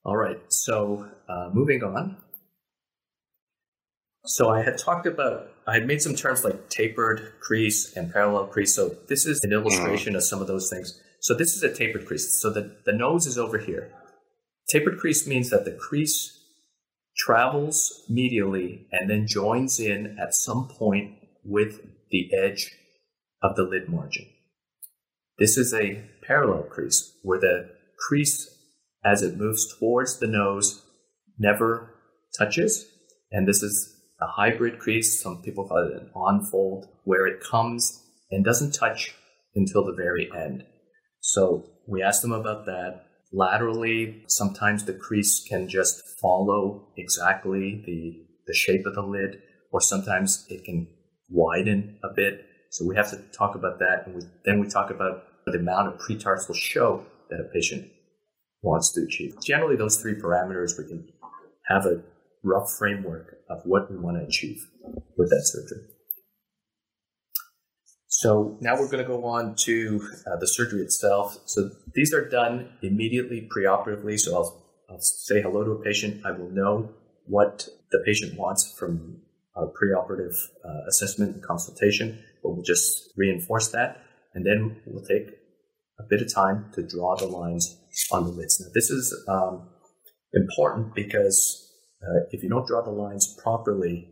All 0.04 0.18
right, 0.18 0.40
so 0.48 1.10
uh, 1.28 1.50
moving 1.54 1.84
on. 1.84 2.18
So 4.26 4.50
I 4.50 4.64
had 4.64 4.78
talked 4.78 5.06
about, 5.06 5.52
I 5.68 5.74
had 5.74 5.88
made 5.88 6.02
some 6.02 6.16
terms 6.16 6.44
like 6.44 6.70
tapered 6.70 7.34
crease 7.40 7.96
and 7.96 8.12
parallel 8.12 8.48
crease. 8.48 8.76
So 8.76 8.96
this 9.08 9.26
is 9.26 9.40
an 9.44 9.52
illustration 9.52 10.16
of 10.16 10.24
some 10.24 10.42
of 10.42 10.48
those 10.48 10.70
things. 10.70 11.00
So 11.22 11.34
this 11.34 11.56
is 11.56 11.64
a 11.64 11.74
tapered 11.74 12.06
crease. 12.06 12.40
So 12.42 12.52
the, 12.52 12.76
the 12.86 12.94
nose 12.94 13.26
is 13.28 13.38
over 13.38 13.58
here. 13.58 13.92
Tapered 14.70 15.00
crease 15.00 15.26
means 15.26 15.50
that 15.50 15.66
the 15.66 15.72
crease 15.72 16.38
travels 17.18 18.04
medially 18.10 18.86
and 18.92 19.10
then 19.10 19.28
joins 19.28 19.80
in 19.80 20.18
at 20.22 20.34
some 20.34 20.68
point 20.68 21.16
with 21.44 21.82
the 22.12 22.30
edge 22.34 22.72
of 23.42 23.56
the 23.56 23.64
lid 23.64 23.90
margin. 23.90 24.28
This 25.40 25.58
is 25.58 25.74
a 25.74 26.04
parallel 26.28 26.64
crease 26.64 27.14
where 27.24 27.40
the 27.40 27.70
crease, 27.98 28.50
as 29.06 29.22
it 29.22 29.38
moves 29.38 29.74
towards 29.80 30.20
the 30.20 30.28
nose, 30.28 30.86
never 31.38 31.96
touches. 32.38 32.86
And 33.32 33.48
this 33.48 33.64
is 33.64 33.96
a 34.20 34.28
hybrid 34.28 34.80
crease. 34.80 35.22
Some 35.24 35.42
people 35.42 35.66
call 35.66 35.88
it 35.88 36.02
an 36.02 36.12
on-fold, 36.14 36.88
where 37.06 37.26
it 37.26 37.42
comes 37.42 38.04
and 38.30 38.44
doesn't 38.44 38.74
touch 38.74 39.16
until 39.56 39.86
the 39.86 39.96
very 39.96 40.30
end. 40.38 40.66
So 41.22 41.66
we 41.88 42.04
asked 42.04 42.22
them 42.22 42.34
about 42.34 42.66
that. 42.66 43.06
Laterally, 43.32 44.24
sometimes 44.28 44.84
the 44.84 44.94
crease 44.94 45.46
can 45.48 45.70
just 45.70 46.04
follow 46.22 46.90
exactly 46.98 47.82
the, 47.86 48.26
the 48.46 48.54
shape 48.54 48.86
of 48.86 48.96
the 48.96 49.04
lid, 49.04 49.42
or 49.72 49.80
sometimes 49.80 50.46
it 50.50 50.66
can 50.66 50.88
widen 51.30 51.98
a 52.04 52.14
bit. 52.14 52.46
So 52.72 52.86
we 52.86 52.98
have 52.98 53.10
to 53.12 53.18
talk 53.32 53.56
about 53.56 53.80
that. 53.80 54.04
And 54.06 54.16
we, 54.16 54.22
then 54.44 54.60
we 54.60 54.68
talk 54.68 54.90
about 54.90 55.24
the 55.52 55.60
amount 55.60 55.88
of 55.88 56.00
pretarsal 56.00 56.56
show 56.56 57.06
that 57.30 57.40
a 57.40 57.54
patient 57.54 57.90
wants 58.62 58.92
to 58.94 59.02
achieve. 59.04 59.36
Generally, 59.42 59.78
those 59.78 60.02
three 60.02 60.16
parameters, 60.16 60.78
we 60.78 60.88
can 60.88 61.08
have 61.68 61.86
a 61.86 62.02
rough 62.44 62.72
framework 62.78 63.38
of 63.50 63.62
what 63.66 63.92
we 63.92 63.98
want 63.98 64.18
to 64.18 64.26
achieve 64.26 64.68
with 65.18 65.30
that 65.30 65.42
surgery. 65.44 65.86
So 68.08 68.58
now 68.60 68.74
we're 68.74 68.90
going 68.90 69.04
to 69.04 69.08
go 69.08 69.24
on 69.26 69.56
to 69.60 70.02
uh, 70.28 70.36
the 70.40 70.48
surgery 70.48 70.82
itself. 70.82 71.38
So 71.46 71.70
these 71.94 72.14
are 72.14 72.28
done 72.28 72.70
immediately 72.82 73.48
preoperatively. 73.56 74.20
So 74.20 74.36
I'll, 74.36 74.66
I'll 74.90 75.00
say 75.00 75.42
hello 75.42 75.64
to 75.64 75.72
a 75.72 75.84
patient. 75.84 76.26
I 76.26 76.32
will 76.32 76.50
know 76.50 76.90
what 77.28 77.70
the 77.92 78.04
patient 78.06 78.38
wants 78.38 78.76
from 78.78 79.22
our 79.56 79.68
preoperative 79.68 80.36
uh, 80.66 80.82
assessment 80.90 81.36
and 81.36 81.44
consultation, 81.44 82.22
but 82.44 82.50
we'll 82.50 82.64
just 82.64 83.14
reinforce 83.16 83.70
that. 83.70 84.02
And 84.34 84.46
then 84.46 84.82
we'll 84.86 85.06
take 85.06 85.39
a 86.00 86.04
bit 86.10 86.22
of 86.22 86.34
time 86.34 86.72
to 86.74 86.82
draw 86.82 87.16
the 87.16 87.26
lines 87.26 87.78
on 88.12 88.24
the 88.24 88.32
lids. 88.32 88.60
Now, 88.60 88.72
this 88.74 88.90
is 88.90 89.14
um, 89.28 89.70
important 90.34 90.96
because 90.96 91.72
uh, 92.02 92.26
if 92.32 92.42
you 92.44 92.50
don't 92.50 92.68
draw 92.68 92.82
the 92.82 92.92
lines 92.92 93.36
properly, 93.44 94.10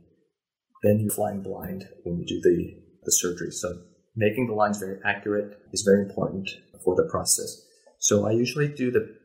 then 0.84 1.00
you're 1.00 1.14
flying 1.14 1.42
blind 1.42 1.86
when 2.04 2.18
you 2.18 2.26
do 2.26 2.42
the, 2.42 2.74
the 3.04 3.12
surgery. 3.12 3.52
So 3.52 3.80
making 4.16 4.48
the 4.48 4.54
lines 4.54 4.80
very 4.80 5.00
accurate 5.06 5.58
is 5.72 5.84
very 5.84 6.04
important 6.04 6.50
for 6.84 6.96
the 6.96 7.08
process. 7.10 7.62
So 8.00 8.28
I 8.28 8.32
usually 8.32 8.68
do 8.68 8.92
the 8.92 9.16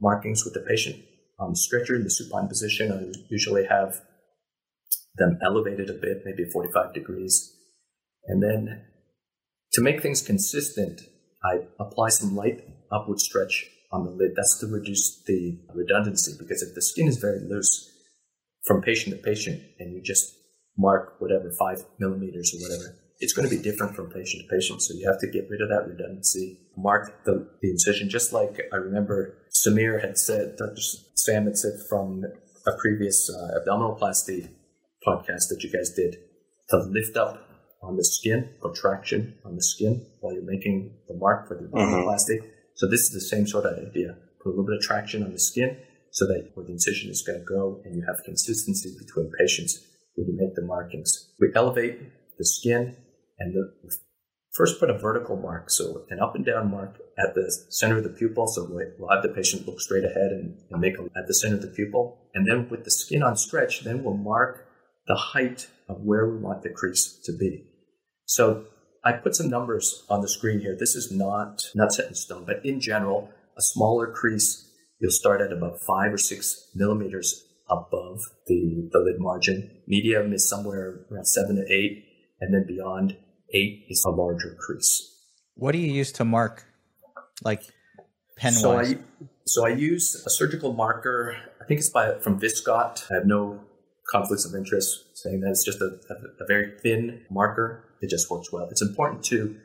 markings 0.00 0.44
with 0.44 0.54
the 0.54 0.60
patient 0.60 0.96
on 1.38 1.50
the 1.50 1.56
stretcher 1.56 1.94
in 1.94 2.04
the 2.04 2.10
supine 2.10 2.48
position. 2.48 2.92
I 2.92 3.18
usually 3.28 3.64
have 3.64 4.00
them 5.16 5.38
elevated 5.44 5.90
a 5.90 5.94
bit, 5.94 6.22
maybe 6.24 6.44
45 6.50 6.94
degrees. 6.94 7.54
And 8.26 8.42
then 8.42 8.82
to 9.72 9.80
make 9.80 10.02
things 10.02 10.22
consistent, 10.22 11.02
I 11.48 11.60
apply 11.80 12.08
some 12.10 12.36
light 12.36 12.64
upward 12.92 13.20
stretch 13.20 13.66
on 13.92 14.04
the 14.04 14.10
lid. 14.10 14.32
That's 14.36 14.58
to 14.60 14.66
reduce 14.66 15.22
the 15.24 15.58
redundancy 15.74 16.32
because 16.38 16.62
if 16.62 16.74
the 16.74 16.82
skin 16.82 17.08
is 17.08 17.16
very 17.16 17.40
loose 17.40 17.90
from 18.66 18.82
patient 18.82 19.16
to 19.16 19.22
patient 19.22 19.62
and 19.78 19.94
you 19.94 20.02
just 20.02 20.34
mark 20.76 21.16
whatever 21.18 21.50
five 21.58 21.84
millimeters 21.98 22.54
or 22.54 22.60
whatever, 22.62 22.94
it's 23.20 23.32
going 23.32 23.48
to 23.48 23.54
be 23.54 23.62
different 23.62 23.96
from 23.96 24.10
patient 24.10 24.42
to 24.42 24.54
patient. 24.54 24.82
So 24.82 24.94
you 24.94 25.08
have 25.08 25.20
to 25.20 25.26
get 25.26 25.48
rid 25.50 25.60
of 25.60 25.68
that 25.70 25.88
redundancy, 25.88 26.60
mark 26.76 27.24
the, 27.24 27.48
the 27.62 27.70
incision, 27.70 28.08
just 28.08 28.32
like 28.32 28.60
I 28.72 28.76
remember 28.76 29.38
Samir 29.54 30.00
had 30.00 30.18
said, 30.18 30.56
Dr. 30.56 30.80
Sam 31.14 31.44
had 31.44 31.56
said 31.56 31.72
from 31.88 32.24
a 32.66 32.72
previous 32.78 33.28
uh, 33.30 33.58
abdominoplasty 33.58 34.50
podcast 35.06 35.48
that 35.48 35.60
you 35.62 35.70
guys 35.70 35.90
did 35.90 36.16
to 36.70 36.76
lift 36.76 37.16
up 37.16 37.47
on 37.82 37.96
the 37.96 38.04
skin, 38.04 38.50
protraction 38.60 39.38
on 39.44 39.54
the 39.54 39.62
skin 39.62 40.04
while 40.20 40.34
you're 40.34 40.42
making 40.42 40.96
the 41.08 41.14
mark 41.14 41.46
for 41.46 41.54
the 41.54 41.64
mm-hmm. 41.64 41.76
abdominoplasty. 41.76 42.38
Mm-hmm. 42.38 42.48
So 42.74 42.86
this 42.88 43.00
is 43.00 43.10
the 43.10 43.20
same 43.20 43.46
sort 43.46 43.66
of 43.66 43.78
idea. 43.78 44.16
Put 44.42 44.50
a 44.50 44.50
little 44.50 44.66
bit 44.66 44.76
of 44.76 44.82
traction 44.82 45.22
on 45.22 45.32
the 45.32 45.38
skin 45.38 45.76
so 46.10 46.26
that 46.26 46.50
where 46.54 46.64
the 46.64 46.72
incision 46.72 47.10
is 47.10 47.22
going 47.22 47.38
to 47.38 47.44
go 47.44 47.80
and 47.84 47.94
you 47.94 48.04
have 48.06 48.24
consistency 48.24 48.94
between 48.98 49.30
patients 49.38 49.84
when 50.14 50.26
you 50.26 50.36
make 50.36 50.54
the 50.54 50.62
markings. 50.62 51.32
We 51.40 51.48
elevate 51.54 52.00
the 52.38 52.44
skin 52.44 52.96
and 53.38 53.54
the, 53.54 53.72
first 54.58 54.80
put 54.80 54.90
a 54.90 54.98
vertical 54.98 55.36
mark, 55.36 55.70
so 55.70 56.04
an 56.10 56.18
up 56.18 56.34
and 56.34 56.44
down 56.44 56.68
mark 56.68 56.98
at 57.16 57.32
the 57.36 57.48
center 57.68 57.98
of 57.98 58.02
the 58.02 58.10
pupil. 58.10 58.48
So 58.48 58.66
we'll 58.68 59.08
have 59.10 59.22
the 59.22 59.28
patient 59.28 59.68
look 59.68 59.80
straight 59.80 60.04
ahead 60.04 60.32
and, 60.32 60.58
and 60.70 60.80
make 60.80 60.96
them 60.96 61.10
at 61.16 61.28
the 61.28 61.34
center 61.34 61.54
of 61.54 61.62
the 61.62 61.68
pupil. 61.68 62.18
And 62.34 62.44
then 62.44 62.68
with 62.68 62.82
the 62.84 62.90
skin 62.90 63.22
on 63.22 63.36
stretch, 63.36 63.84
then 63.84 64.02
we'll 64.02 64.16
mark 64.16 64.66
the 65.06 65.14
height 65.14 65.68
of 65.88 66.00
where 66.00 66.28
we 66.28 66.38
want 66.38 66.62
the 66.62 66.70
crease 66.70 67.20
to 67.24 67.32
be. 67.32 67.67
So 68.28 68.66
I 69.02 69.12
put 69.12 69.34
some 69.34 69.48
numbers 69.48 70.04
on 70.10 70.20
the 70.20 70.28
screen 70.28 70.60
here. 70.60 70.76
This 70.78 70.94
is 70.94 71.10
not, 71.10 71.62
not 71.74 71.92
set 71.92 72.08
in 72.08 72.14
stone, 72.14 72.44
but 72.44 72.64
in 72.64 72.78
general, 72.78 73.30
a 73.56 73.62
smaller 73.62 74.06
crease, 74.06 74.70
you'll 75.00 75.10
start 75.10 75.40
at 75.40 75.50
about 75.50 75.80
five 75.80 76.12
or 76.12 76.18
six 76.18 76.70
millimeters 76.74 77.42
above 77.70 78.20
the, 78.46 78.86
the 78.92 78.98
lid 78.98 79.18
margin. 79.18 79.70
Medium 79.86 80.34
is 80.34 80.46
somewhere 80.46 81.06
around 81.10 81.24
seven 81.24 81.56
to 81.56 81.72
eight, 81.72 82.04
and 82.38 82.52
then 82.52 82.66
beyond 82.68 83.16
eight 83.54 83.86
is 83.88 84.04
a 84.06 84.10
larger 84.10 84.54
crease. 84.60 85.10
What 85.54 85.72
do 85.72 85.78
you 85.78 85.90
use 85.90 86.12
to 86.12 86.24
mark, 86.26 86.66
like 87.42 87.62
pen 88.36 88.52
so 88.52 88.78
I, 88.78 88.98
so 89.46 89.66
I 89.66 89.70
use 89.70 90.22
a 90.26 90.30
surgical 90.30 90.74
marker. 90.74 91.34
I 91.62 91.64
think 91.64 91.80
it's 91.80 91.88
by 91.88 92.18
from 92.18 92.38
Viscot. 92.38 93.10
I 93.10 93.14
have 93.14 93.26
no 93.26 93.60
conflicts 94.08 94.44
of 94.44 94.54
interest 94.54 95.04
saying 95.14 95.40
that 95.40 95.50
it's 95.50 95.64
just 95.64 95.80
a, 95.80 95.98
a, 96.10 96.44
a 96.44 96.46
very 96.46 96.78
thin 96.82 97.22
marker. 97.30 97.84
It 98.00 98.10
just 98.10 98.30
works 98.30 98.52
well. 98.52 98.68
It's 98.70 98.82
important 98.82 99.24
to 99.24 99.56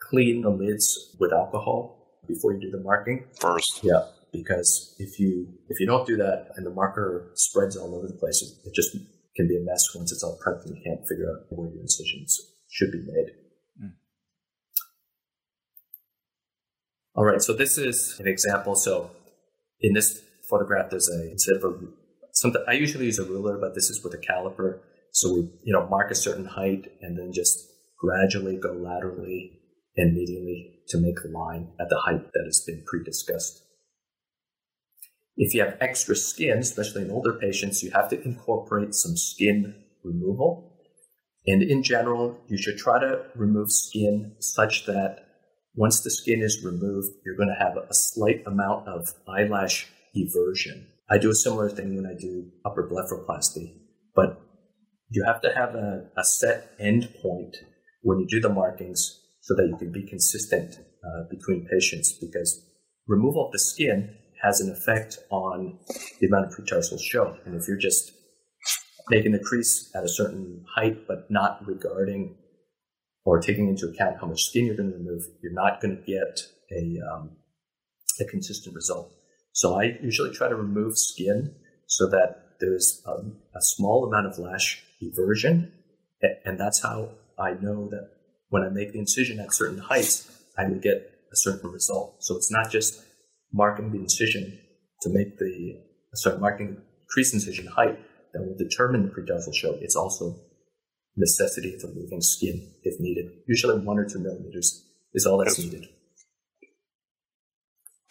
clean 0.00 0.42
the 0.42 0.50
lids 0.50 1.16
with 1.18 1.32
alcohol 1.32 2.20
before 2.26 2.54
you 2.54 2.60
do 2.60 2.70
the 2.70 2.82
marking 2.82 3.24
first. 3.40 3.80
Yeah, 3.82 4.06
because 4.32 4.94
if 4.98 5.18
you 5.18 5.46
if 5.68 5.80
you 5.80 5.86
don't 5.86 6.06
do 6.06 6.16
that 6.16 6.50
and 6.56 6.66
the 6.66 6.70
marker 6.70 7.30
spreads 7.34 7.76
all 7.76 7.94
over 7.94 8.06
the 8.06 8.14
place, 8.14 8.42
it, 8.42 8.68
it 8.68 8.74
just 8.74 8.96
can 9.36 9.48
be 9.48 9.56
a 9.56 9.60
mess 9.60 9.84
once 9.94 10.12
it's 10.12 10.22
all 10.22 10.38
prepped 10.44 10.64
and 10.66 10.76
you 10.76 10.82
can't 10.84 11.06
figure 11.08 11.30
out 11.30 11.46
where 11.50 11.68
your 11.70 11.80
incisions 11.80 12.38
should 12.70 12.92
be 12.92 12.98
made. 12.98 13.30
Mm. 13.82 13.92
All 17.16 17.24
right, 17.24 17.42
so 17.42 17.52
this 17.52 17.76
is 17.78 18.18
an 18.18 18.26
example. 18.26 18.74
So 18.74 19.10
in 19.80 19.92
this 19.92 20.20
photograph, 20.48 20.90
there's 20.90 21.08
a 21.08 21.30
instead 21.30 21.56
of 21.56 21.64
a 21.64 21.74
I 22.68 22.72
usually 22.72 23.06
use 23.06 23.18
a 23.18 23.24
ruler, 23.24 23.58
but 23.58 23.74
this 23.74 23.90
is 23.90 24.02
with 24.02 24.14
a 24.14 24.18
caliper. 24.18 24.80
So 25.12 25.32
we 25.32 25.40
you 25.64 25.72
know 25.72 25.86
mark 25.88 26.10
a 26.10 26.14
certain 26.14 26.46
height 26.46 26.90
and 27.00 27.18
then 27.18 27.32
just 27.32 27.58
gradually 27.98 28.56
go 28.56 28.72
laterally 28.72 29.60
and 29.96 30.16
medially 30.16 30.74
to 30.88 30.98
make 30.98 31.16
the 31.22 31.30
line 31.30 31.68
at 31.80 31.88
the 31.88 32.00
height 32.04 32.32
that 32.32 32.44
has 32.44 32.62
been 32.66 32.82
pre-discussed. 32.86 33.62
If 35.36 35.54
you 35.54 35.62
have 35.62 35.76
extra 35.80 36.14
skin, 36.14 36.58
especially 36.58 37.02
in 37.02 37.10
older 37.10 37.32
patients, 37.32 37.82
you 37.82 37.90
have 37.92 38.08
to 38.10 38.22
incorporate 38.22 38.94
some 38.94 39.16
skin 39.16 39.74
removal. 40.04 40.72
And 41.46 41.62
in 41.62 41.82
general, 41.82 42.38
you 42.48 42.56
should 42.56 42.78
try 42.78 43.00
to 43.00 43.26
remove 43.34 43.70
skin 43.70 44.36
such 44.40 44.86
that 44.86 45.24
once 45.74 46.00
the 46.00 46.10
skin 46.10 46.40
is 46.40 46.64
removed, 46.64 47.08
you're 47.24 47.36
going 47.36 47.48
to 47.48 47.64
have 47.64 47.76
a 47.76 47.92
slight 47.94 48.42
amount 48.46 48.86
of 48.86 49.12
eyelash 49.28 49.88
eversion. 50.16 50.86
I 51.10 51.18
do 51.18 51.30
a 51.30 51.34
similar 51.34 51.68
thing 51.68 51.96
when 51.96 52.06
I 52.06 52.14
do 52.18 52.50
upper 52.64 52.88
blepharoplasty, 52.88 53.76
but 54.14 54.40
you 55.10 55.24
have 55.26 55.40
to 55.42 55.54
have 55.54 55.74
a, 55.74 56.08
a 56.16 56.24
set 56.24 56.70
end 56.80 57.12
point 57.22 57.56
when 58.02 58.18
you 58.18 58.26
do 58.28 58.40
the 58.40 58.52
markings 58.52 59.20
so 59.40 59.54
that 59.54 59.66
you 59.68 59.76
can 59.76 59.92
be 59.92 60.06
consistent 60.06 60.78
uh, 60.78 61.24
between 61.30 61.68
patients 61.70 62.16
because 62.20 62.64
removal 63.06 63.46
of 63.46 63.52
the 63.52 63.58
skin 63.58 64.16
has 64.42 64.60
an 64.60 64.72
effect 64.72 65.18
on 65.30 65.78
the 66.20 66.26
amount 66.26 66.46
of 66.46 66.52
pretarsals 66.52 67.02
shown. 67.02 67.38
And 67.44 67.54
if 67.54 67.68
you're 67.68 67.78
just 67.78 68.12
making 69.10 69.32
the 69.32 69.38
crease 69.38 69.90
at 69.94 70.04
a 70.04 70.08
certain 70.08 70.64
height, 70.74 71.06
but 71.06 71.30
not 71.30 71.66
regarding 71.66 72.36
or 73.24 73.40
taking 73.40 73.68
into 73.68 73.86
account 73.86 74.16
how 74.20 74.26
much 74.26 74.42
skin 74.42 74.66
you're 74.66 74.76
going 74.76 74.90
to 74.90 74.96
remove, 74.96 75.22
you're 75.42 75.52
not 75.52 75.80
going 75.80 75.96
to 75.96 76.02
get 76.02 76.40
a, 76.72 76.98
um, 77.12 77.36
a 78.20 78.24
consistent 78.24 78.74
result. 78.74 79.12
So 79.54 79.80
I 79.80 79.96
usually 80.02 80.32
try 80.32 80.48
to 80.48 80.56
remove 80.56 80.98
skin 80.98 81.54
so 81.86 82.08
that 82.08 82.56
there's 82.60 83.02
um, 83.06 83.36
a 83.54 83.62
small 83.62 84.04
amount 84.04 84.26
of 84.26 84.38
lash 84.38 84.82
eversion. 85.00 85.70
And 86.44 86.58
that's 86.58 86.82
how 86.82 87.10
I 87.38 87.52
know 87.52 87.88
that 87.88 88.10
when 88.48 88.64
I 88.64 88.68
make 88.68 88.92
the 88.92 88.98
incision 88.98 89.38
at 89.38 89.54
certain 89.54 89.78
heights, 89.78 90.30
I 90.58 90.64
will 90.64 90.80
get 90.80 90.96
a 91.32 91.36
certain 91.36 91.70
result. 91.70 92.16
So 92.18 92.36
it's 92.36 92.50
not 92.50 92.70
just 92.70 93.00
marking 93.52 93.92
the 93.92 93.98
incision 93.98 94.58
to 95.02 95.10
make 95.10 95.38
the, 95.38 95.80
sorry, 96.14 96.38
marking 96.38 96.82
crease 97.08 97.32
incision 97.32 97.66
height, 97.66 97.98
that 98.32 98.42
will 98.42 98.56
determine 98.56 99.04
the 99.04 99.12
pretarsal 99.12 99.54
show. 99.54 99.78
It's 99.80 99.94
also 99.94 100.34
necessity 101.16 101.78
for 101.78 101.86
removing 101.88 102.20
skin 102.20 102.74
if 102.82 102.98
needed. 102.98 103.30
Usually 103.46 103.78
one 103.78 103.98
or 103.98 104.08
two 104.08 104.18
millimeters 104.18 104.84
is 105.12 105.24
all 105.26 105.38
that's 105.38 105.58
needed. 105.58 105.86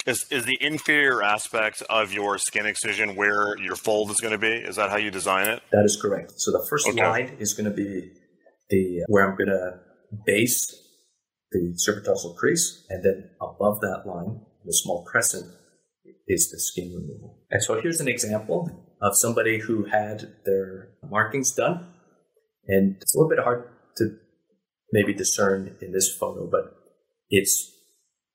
Is, 0.05 0.25
is 0.29 0.45
the 0.45 0.57
inferior 0.59 1.23
aspect 1.23 1.81
of 1.89 2.11
your 2.11 2.37
skin 2.37 2.65
excision 2.65 3.15
where 3.15 3.57
your 3.57 3.75
fold 3.75 4.11
is 4.11 4.19
going 4.19 4.33
to 4.33 4.37
be? 4.37 4.51
Is 4.51 4.75
that 4.75 4.89
how 4.89 4.97
you 4.97 5.11
design 5.11 5.47
it? 5.47 5.61
That 5.71 5.85
is 5.85 5.99
correct. 6.01 6.33
So 6.37 6.51
the 6.51 6.65
first 6.69 6.87
okay. 6.89 7.01
line 7.01 7.37
is 7.39 7.53
going 7.53 7.69
to 7.69 7.75
be 7.75 8.11
the 8.69 9.03
where 9.07 9.29
I'm 9.29 9.37
going 9.37 9.47
to 9.47 9.79
base 10.25 10.75
the 11.51 11.77
supratarsal 11.87 12.35
crease, 12.35 12.85
and 12.89 13.03
then 13.03 13.29
above 13.41 13.79
that 13.81 14.03
line, 14.05 14.41
the 14.65 14.73
small 14.73 15.05
crescent, 15.05 15.45
is 16.27 16.49
the 16.49 16.59
skin 16.59 16.93
removal. 16.93 17.39
And 17.51 17.63
so 17.63 17.79
here's 17.79 18.01
an 18.01 18.07
example 18.07 18.95
of 19.01 19.15
somebody 19.15 19.59
who 19.59 19.85
had 19.85 20.33
their 20.45 20.89
markings 21.09 21.51
done. 21.51 21.93
And 22.67 22.95
it's 23.01 23.13
a 23.13 23.17
little 23.17 23.29
bit 23.29 23.43
hard 23.43 23.69
to 23.97 24.17
maybe 24.91 25.13
discern 25.13 25.75
in 25.81 25.91
this 25.91 26.15
photo, 26.15 26.49
but 26.49 26.75
it's 27.29 27.71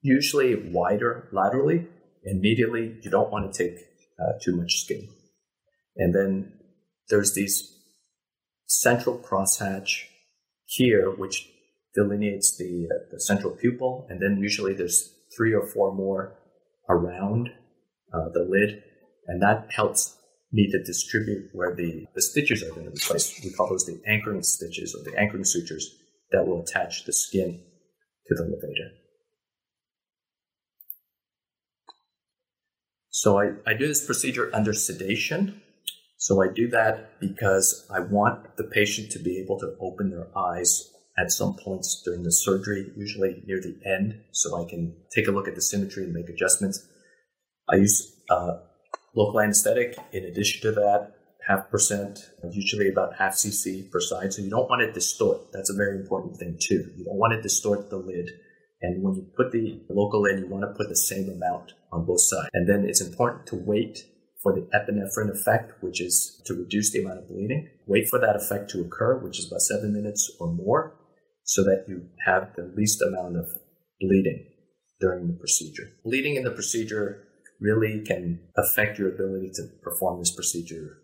usually 0.03 0.55
wider 0.71 1.29
laterally 1.33 1.87
and 2.25 2.43
medially. 2.43 3.03
You 3.05 3.11
don't 3.11 3.31
want 3.31 3.53
to 3.53 3.65
take 3.65 3.79
uh, 4.21 4.39
too 4.43 4.57
much 4.57 4.83
skin. 4.83 5.09
And 5.97 6.15
then 6.15 6.53
there's 7.09 7.35
these 7.35 7.75
central 8.67 9.19
crosshatch 9.19 10.05
here, 10.65 11.11
which 11.11 11.49
delineates 11.95 12.57
the, 12.57 12.87
uh, 12.91 13.05
the 13.11 13.21
central 13.21 13.53
pupil. 13.53 14.07
And 14.09 14.21
then 14.21 14.39
usually 14.39 14.75
there's 14.75 15.13
three 15.37 15.55
or 15.55 15.67
four 15.67 15.95
more 15.95 16.35
around 16.89 17.51
uh, 18.13 18.29
the 18.33 18.47
lid. 18.49 18.83
And 19.27 19.43
that 19.43 19.69
helps 19.71 20.17
need 20.53 20.71
to 20.71 20.83
distribute 20.83 21.51
where 21.53 21.75
the, 21.75 22.07
the 22.15 22.23
stitches 22.23 22.63
are 22.63 22.71
going 22.71 22.87
to 22.87 22.91
be 22.91 23.01
placed. 23.01 23.45
We 23.45 23.53
call 23.53 23.69
those 23.69 23.85
the 23.85 24.01
anchoring 24.07 24.43
stitches 24.43 24.95
or 24.95 25.03
the 25.05 25.19
anchoring 25.19 25.45
sutures 25.45 25.95
that 26.33 26.47
will 26.47 26.63
attach 26.63 27.05
the 27.05 27.13
skin 27.13 27.61
to 28.29 28.35
the 28.35 28.45
levator. 28.45 29.08
So 33.19 33.41
I, 33.41 33.51
I 33.67 33.75
do 33.75 33.89
this 33.89 34.07
procedure 34.07 34.49
under 34.55 34.73
sedation. 34.73 35.61
So 36.19 36.41
I 36.41 36.47
do 36.55 36.69
that 36.69 37.19
because 37.19 37.85
I 37.93 37.99
want 37.99 38.57
the 38.57 38.63
patient 38.63 39.11
to 39.11 39.19
be 39.19 39.41
able 39.41 39.59
to 39.59 39.75
open 39.81 40.11
their 40.11 40.29
eyes 40.39 40.89
at 41.19 41.33
some 41.33 41.57
points 41.57 42.01
during 42.05 42.23
the 42.23 42.31
surgery, 42.31 42.93
usually 42.97 43.43
near 43.45 43.61
the 43.61 43.77
end, 43.85 44.21
so 44.31 44.65
I 44.65 44.71
can 44.71 44.95
take 45.13 45.27
a 45.27 45.33
look 45.33 45.49
at 45.49 45.57
the 45.57 45.61
symmetry 45.61 46.05
and 46.05 46.13
make 46.13 46.29
adjustments. 46.29 46.87
I 47.69 47.79
use 47.79 48.17
uh, 48.31 48.59
local 49.17 49.41
anesthetic. 49.41 49.97
In 50.13 50.23
addition 50.23 50.63
to 50.63 50.71
that, 50.81 51.15
half 51.45 51.69
percent, 51.71 52.21
usually 52.53 52.89
about 52.89 53.17
half 53.17 53.33
cc 53.33 53.91
per 53.91 53.99
side. 53.99 54.33
So 54.33 54.43
you 54.43 54.51
don't 54.51 54.71
want 54.71 54.83
to 54.83 54.93
distort. 54.93 55.51
That's 55.53 55.71
a 55.71 55.75
very 55.75 55.97
important 55.99 56.37
thing 56.37 56.57
too. 56.61 56.93
You 56.97 57.07
don't 57.07 57.19
want 57.19 57.33
to 57.33 57.43
distort 57.43 57.91
the 57.91 57.97
lid. 57.97 58.31
And 58.81 59.03
when 59.03 59.15
you 59.15 59.27
put 59.37 59.51
the 59.51 59.81
local 59.91 60.25
in, 60.27 60.39
you 60.39 60.49
want 60.49 60.63
to 60.63 60.77
put 60.77 60.89
the 60.89 60.97
same 60.97 61.29
amount 61.29 61.73
on 61.93 62.07
both 62.07 62.21
sides. 62.21 62.49
And 62.53 62.69
then 62.69 62.85
it's 62.89 63.01
important 63.01 63.47
to 63.49 63.57
wait 63.57 64.05
for 64.43 64.53
the 64.53 64.69
epinephrine 64.73 65.31
effect, 65.31 65.73
which 65.83 66.01
is 66.01 66.41
to 66.47 66.55
reduce 66.55 66.93
the 66.93 67.03
amount 67.03 67.19
of 67.19 67.29
bleeding. 67.29 67.69
Wait 67.87 68.09
for 68.09 68.21
that 68.21 68.37
effect 68.37 68.71
to 68.71 68.81
occur, 68.81 69.19
which 69.19 69.39
is 69.39 69.49
about 69.49 69.63
seven 69.63 69.93
minutes 69.93 70.31
or 70.39 70.53
more, 70.53 70.95
so 71.43 71.65
that 71.65 71.87
you 71.89 72.09
have 72.25 72.55
the 72.57 72.73
least 72.77 73.03
amount 73.03 73.37
of 73.37 73.47
bleeding 74.01 74.47
during 75.01 75.27
the 75.27 75.39
procedure. 75.39 75.91
Bleeding 76.05 76.37
in 76.37 76.45
the 76.45 76.51
procedure 76.51 77.25
really 77.61 78.05
can 78.07 78.41
affect 78.57 78.99
your 78.99 79.13
ability 79.13 79.51
to 79.55 79.63
perform 79.83 80.21
this 80.21 80.35
procedure 80.35 80.99